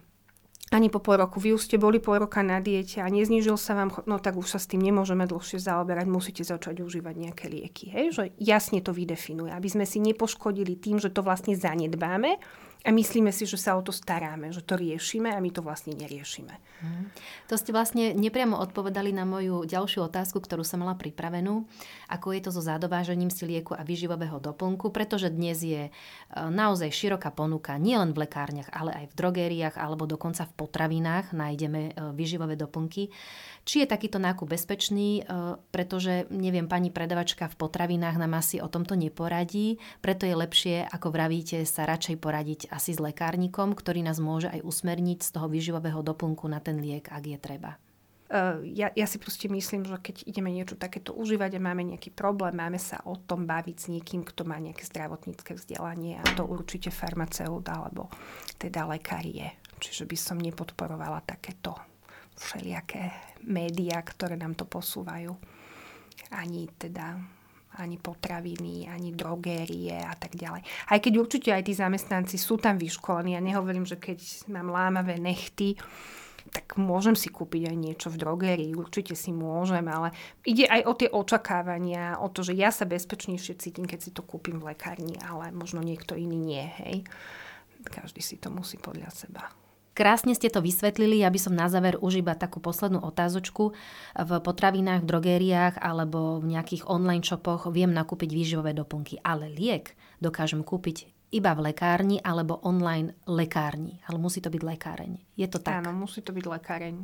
ani 0.73 0.89
po 0.89 0.97
pol 0.97 1.21
roku. 1.21 1.37
Vy 1.37 1.53
už 1.53 1.69
ste 1.69 1.77
boli 1.77 2.01
pol 2.01 2.25
roka 2.25 2.41
na 2.41 2.57
diete 2.57 2.97
a 2.97 3.05
neznižil 3.05 3.57
sa 3.61 3.77
vám, 3.77 3.93
no 4.09 4.17
tak 4.17 4.33
už 4.33 4.57
sa 4.57 4.59
s 4.61 4.65
tým 4.65 4.81
nemôžeme 4.81 5.29
dlhšie 5.29 5.61
zaoberať, 5.61 6.09
musíte 6.09 6.41
začať 6.41 6.81
užívať 6.81 7.13
nejaké 7.13 7.45
lieky. 7.45 7.93
Hej? 7.93 8.05
Že 8.17 8.23
jasne 8.41 8.81
to 8.81 8.89
vydefinuje, 8.89 9.53
aby 9.53 9.69
sme 9.69 9.85
si 9.85 10.01
nepoškodili 10.01 10.73
tým, 10.81 10.97
že 10.97 11.13
to 11.13 11.21
vlastne 11.21 11.53
zanedbáme 11.53 12.41
a 12.83 12.91
myslíme 12.91 13.31
si, 13.31 13.47
že 13.47 13.55
sa 13.55 13.79
o 13.79 13.81
to 13.81 13.95
staráme, 13.95 14.51
že 14.51 14.59
to 14.59 14.75
riešime 14.75 15.31
a 15.31 15.39
my 15.39 15.55
to 15.55 15.63
vlastne 15.63 15.95
neriešime. 15.95 16.51
Hmm. 16.83 17.07
To 17.47 17.55
ste 17.55 17.71
vlastne 17.71 18.11
nepriamo 18.11 18.59
odpovedali 18.59 19.15
na 19.15 19.23
moju 19.23 19.63
ďalšiu 19.63 20.11
otázku, 20.11 20.43
ktorú 20.43 20.67
som 20.67 20.83
mala 20.83 20.99
pripravenú. 20.99 21.63
Ako 22.11 22.35
je 22.35 22.43
to 22.43 22.51
so 22.51 22.59
zadovážením 22.59 23.31
si 23.31 23.47
lieku 23.47 23.71
a 23.71 23.87
výživového 23.87 24.35
doplnku, 24.35 24.91
pretože 24.91 25.31
dnes 25.31 25.63
je 25.63 25.87
e, 25.87 25.91
naozaj 26.35 26.91
široká 26.91 27.31
ponuka 27.31 27.79
nielen 27.79 28.11
v 28.11 28.27
lekárniach, 28.27 28.67
ale 28.75 28.91
aj 28.91 29.15
v 29.15 29.17
drogériách 29.17 29.75
alebo 29.79 30.03
dokonca 30.03 30.43
v 30.43 30.53
potravinách 30.59 31.31
nájdeme 31.31 31.81
e, 31.87 31.91
výživové 32.11 32.59
doplnky. 32.59 33.07
Či 33.63 33.87
je 33.87 33.87
takýto 33.87 34.19
nákup 34.19 34.51
bezpečný, 34.51 35.23
e, 35.23 35.55
pretože, 35.71 36.27
neviem, 36.35 36.67
pani 36.67 36.91
predavačka 36.91 37.47
v 37.47 37.63
potravinách 37.63 38.19
nám 38.19 38.43
asi 38.43 38.59
o 38.59 38.67
tomto 38.67 38.99
neporadí, 38.99 39.79
preto 40.03 40.27
je 40.27 40.35
lepšie, 40.35 40.75
ako 40.83 41.15
vravíte, 41.15 41.63
sa 41.63 41.87
radšej 41.87 42.19
poradiť 42.19 42.72
asi 42.73 42.97
s 42.97 42.99
lekárnikom, 42.99 43.77
ktorý 43.77 44.01
nás 44.01 44.17
môže 44.17 44.49
aj 44.49 44.65
usmerniť 44.65 45.21
z 45.21 45.29
toho 45.29 45.45
výživového 45.45 46.01
doplnku 46.01 46.49
na 46.49 46.57
ten 46.57 46.81
liek, 46.81 47.13
ak 47.13 47.23
je 47.23 47.37
treba. 47.37 47.77
Uh, 48.33 48.65
ja, 48.65 48.89
ja 48.97 49.05
si 49.05 49.21
proste 49.21 49.45
myslím, 49.45 49.85
že 49.85 49.93
keď 50.01 50.25
ideme 50.25 50.49
niečo 50.49 50.73
takéto 50.73 51.13
užívať 51.13 51.53
a 51.53 51.65
máme 51.69 51.85
nejaký 51.93 52.09
problém, 52.09 52.57
máme 52.57 52.81
sa 52.81 52.97
o 53.05 53.13
tom 53.13 53.45
baviť 53.45 53.77
s 53.77 53.85
niekým, 53.93 54.25
kto 54.25 54.41
má 54.41 54.57
nejaké 54.57 54.89
zdravotnícke 54.89 55.53
vzdelanie 55.53 56.17
a 56.17 56.25
to 56.33 56.41
určite 56.41 56.89
farmaceut 56.89 57.61
alebo 57.69 58.09
teda 58.57 58.89
lekár 58.89 59.21
je. 59.21 59.53
Čiže 59.77 60.09
by 60.09 60.17
som 60.17 60.41
nepodporovala 60.41 61.21
takéto 61.29 61.77
všelijaké 62.33 63.13
médiá, 63.45 64.01
ktoré 64.01 64.33
nám 64.33 64.57
to 64.57 64.65
posúvajú. 64.65 65.29
Ani 66.33 66.65
teda 66.73 67.21
ani 67.79 67.97
potraviny, 67.97 68.85
ani 68.89 69.13
drogérie 69.13 69.97
a 69.97 70.13
tak 70.13 70.37
ďalej. 70.37 70.61
Aj 70.89 70.99
keď 71.01 71.13
určite 71.17 71.49
aj 71.49 71.65
tí 71.65 71.73
zamestnanci 71.73 72.37
sú 72.37 72.61
tam 72.61 72.77
vyškolení, 72.77 73.33
ja 73.33 73.41
nehovorím, 73.41 73.87
že 73.87 73.97
keď 73.97 74.19
mám 74.51 74.69
lámavé 74.69 75.17
nechty, 75.17 75.77
tak 76.51 76.75
môžem 76.75 77.15
si 77.15 77.31
kúpiť 77.31 77.71
aj 77.71 77.77
niečo 77.79 78.07
v 78.11 78.19
drogérii, 78.19 78.75
určite 78.75 79.15
si 79.15 79.31
môžem, 79.31 79.87
ale 79.87 80.11
ide 80.43 80.67
aj 80.67 80.81
o 80.85 80.93
tie 80.93 81.09
očakávania, 81.09 82.19
o 82.19 82.27
to, 82.27 82.43
že 82.43 82.53
ja 82.53 82.69
sa 82.69 82.83
bezpečnejšie 82.83 83.55
cítim, 83.57 83.87
keď 83.87 83.99
si 84.03 84.11
to 84.11 84.21
kúpim 84.21 84.59
v 84.59 84.75
lekárni, 84.75 85.15
ale 85.23 85.55
možno 85.55 85.79
niekto 85.79 86.19
iný 86.19 86.35
nie, 86.35 86.65
hej. 86.83 87.07
Každý 87.87 88.19
si 88.19 88.35
to 88.39 88.51
musí 88.51 88.75
podľa 88.75 89.11
seba. 89.11 89.62
Krásne 89.93 90.33
ste 90.33 90.49
to 90.49 90.57
vysvetlili, 90.57 91.21
ja 91.21 91.29
by 91.29 91.37
som 91.37 91.53
na 91.53 91.69
záver 91.69 92.01
už 92.01 92.25
iba 92.25 92.33
takú 92.33 92.57
poslednú 92.57 93.05
otázočku. 93.05 93.77
V 94.17 94.31
potravinách, 94.41 95.05
v 95.05 95.09
drogériách 95.09 95.77
alebo 95.77 96.41
v 96.41 96.57
nejakých 96.57 96.89
online 96.89 97.21
shopoch 97.21 97.69
viem 97.69 97.93
nakúpiť 97.93 98.33
výživové 98.33 98.73
doplnky, 98.73 99.21
ale 99.21 99.53
liek 99.53 99.93
dokážem 100.17 100.65
kúpiť 100.65 101.13
iba 101.29 101.53
v 101.53 101.69
lekárni 101.69 102.17
alebo 102.25 102.57
online 102.65 103.13
lekárni. 103.29 104.01
Ale 104.09 104.17
musí 104.17 104.41
to 104.41 104.49
byť 104.49 104.61
lekáreň. 104.65 105.11
Je 105.37 105.45
to 105.45 105.61
tak? 105.61 105.85
Áno, 105.85 105.93
musí 105.93 106.25
to 106.25 106.33
byť 106.33 106.45
lekáreň. 106.45 106.95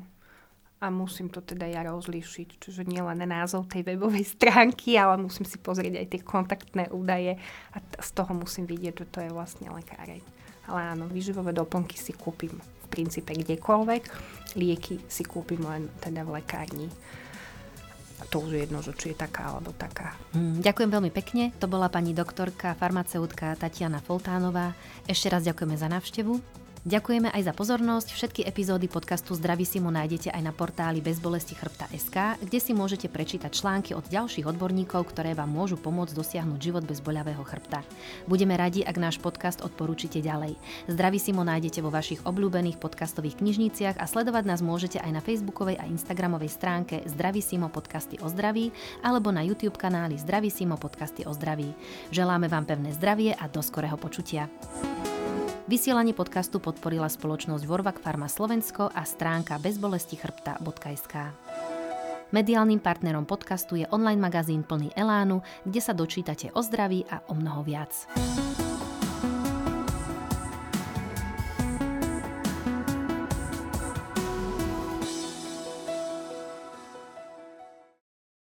a 0.80 0.88
musím 0.88 1.28
to 1.28 1.44
teda 1.44 1.68
ja 1.68 1.84
rozlíšiť. 1.84 2.64
Čiže 2.64 2.88
nielen 2.88 3.20
názov 3.28 3.68
tej 3.68 3.84
webovej 3.84 4.24
stránky, 4.24 4.96
ale 4.96 5.20
musím 5.20 5.44
si 5.44 5.60
pozrieť 5.60 6.00
aj 6.00 6.08
tie 6.08 6.22
kontaktné 6.24 6.88
údaje 6.90 7.36
a 7.76 7.78
t- 7.84 8.00
z 8.00 8.10
toho 8.16 8.32
musím 8.32 8.64
vidieť, 8.64 9.04
že 9.04 9.06
to 9.12 9.20
je 9.20 9.30
vlastne 9.30 9.68
lekáreň. 9.68 10.24
Ale 10.70 10.94
áno, 10.94 11.10
výživové 11.10 11.50
doplnky 11.52 11.98
si 11.98 12.14
kúpim 12.14 12.54
v 12.54 12.88
princípe 12.88 13.34
kdekoľvek, 13.34 14.04
lieky 14.54 15.02
si 15.10 15.26
kúpim 15.26 15.66
len 15.66 15.90
teda 15.98 16.22
v 16.22 16.38
lekárni. 16.38 16.88
To 18.30 18.44
už 18.44 18.52
je 18.52 18.60
jedno, 18.68 18.84
že 18.84 18.94
či 18.94 19.16
je 19.16 19.18
taká 19.18 19.56
alebo 19.56 19.72
taká. 19.74 20.14
Mm, 20.36 20.60
ďakujem 20.60 20.92
veľmi 20.92 21.12
pekne. 21.16 21.56
To 21.64 21.72
bola 21.72 21.88
pani 21.88 22.12
doktorka, 22.12 22.76
farmaceutka 22.76 23.56
Tatiana 23.56 24.04
Foltánová. 24.04 24.76
Ešte 25.08 25.32
raz 25.32 25.42
ďakujeme 25.48 25.80
za 25.80 25.88
návštevu. 25.88 26.59
Ďakujeme 26.88 27.28
aj 27.36 27.44
za 27.44 27.52
pozornosť. 27.52 28.08
Všetky 28.16 28.42
epizódy 28.48 28.88
podcastu 28.88 29.36
Simo 29.68 29.92
nájdete 29.92 30.32
aj 30.32 30.40
na 30.40 30.56
portáli 30.56 31.04
bezbolesti 31.04 31.52
chrbta.sk, 31.52 32.40
kde 32.40 32.60
si 32.64 32.72
môžete 32.72 33.12
prečítať 33.12 33.52
články 33.52 33.92
od 33.92 34.08
ďalších 34.08 34.48
odborníkov, 34.48 35.12
ktoré 35.12 35.36
vám 35.36 35.52
môžu 35.52 35.76
pomôcť 35.76 36.16
dosiahnuť 36.16 36.56
život 36.56 36.88
bez 36.88 37.04
boľavého 37.04 37.44
chrbta. 37.44 37.84
Budeme 38.32 38.56
radi, 38.56 38.88
ak 38.88 38.96
náš 38.96 39.20
podcast 39.20 39.60
odporúčite 39.60 40.24
ďalej. 40.24 40.56
Simo 41.20 41.44
nájdete 41.44 41.84
vo 41.84 41.92
vašich 41.92 42.24
obľúbených 42.24 42.80
podcastových 42.80 43.44
knižniciach 43.44 44.00
a 44.00 44.08
sledovať 44.08 44.48
nás 44.48 44.64
môžete 44.64 45.04
aj 45.04 45.12
na 45.12 45.20
facebookovej 45.20 45.76
a 45.76 45.84
instagramovej 45.84 46.48
stránke 46.48 47.04
Simo 47.44 47.68
podcasty 47.68 48.16
o 48.24 48.32
zdraví 48.32 48.72
alebo 49.04 49.36
na 49.36 49.44
YouTube 49.44 49.76
kanáli 49.76 50.16
Simo 50.48 50.80
podcasty 50.80 51.28
o 51.28 51.36
zdraví. 51.36 51.76
Želáme 52.16 52.48
vám 52.48 52.64
pevné 52.64 52.96
zdravie 52.96 53.36
a 53.36 53.52
do 53.52 53.60
skorého 53.60 54.00
počutia. 54.00 54.48
Vysielanie 55.70 56.18
podcastu 56.18 56.58
podporila 56.58 57.06
spoločnosť 57.06 57.62
Vorvak 57.70 58.02
Pharma 58.02 58.26
Slovensko 58.26 58.90
a 58.90 59.06
stránka 59.06 59.62
bezbolestichrbta.sk. 59.62 61.14
Mediálnym 62.34 62.82
partnerom 62.82 63.30
podcastu 63.30 63.78
je 63.78 63.86
online 63.94 64.18
magazín 64.18 64.66
plný 64.66 64.90
elánu, 64.98 65.46
kde 65.70 65.78
sa 65.78 65.94
dočítate 65.94 66.50
o 66.58 66.66
zdraví 66.66 67.06
a 67.14 67.22
o 67.30 67.38
mnoho 67.38 67.62
viac. 67.62 68.10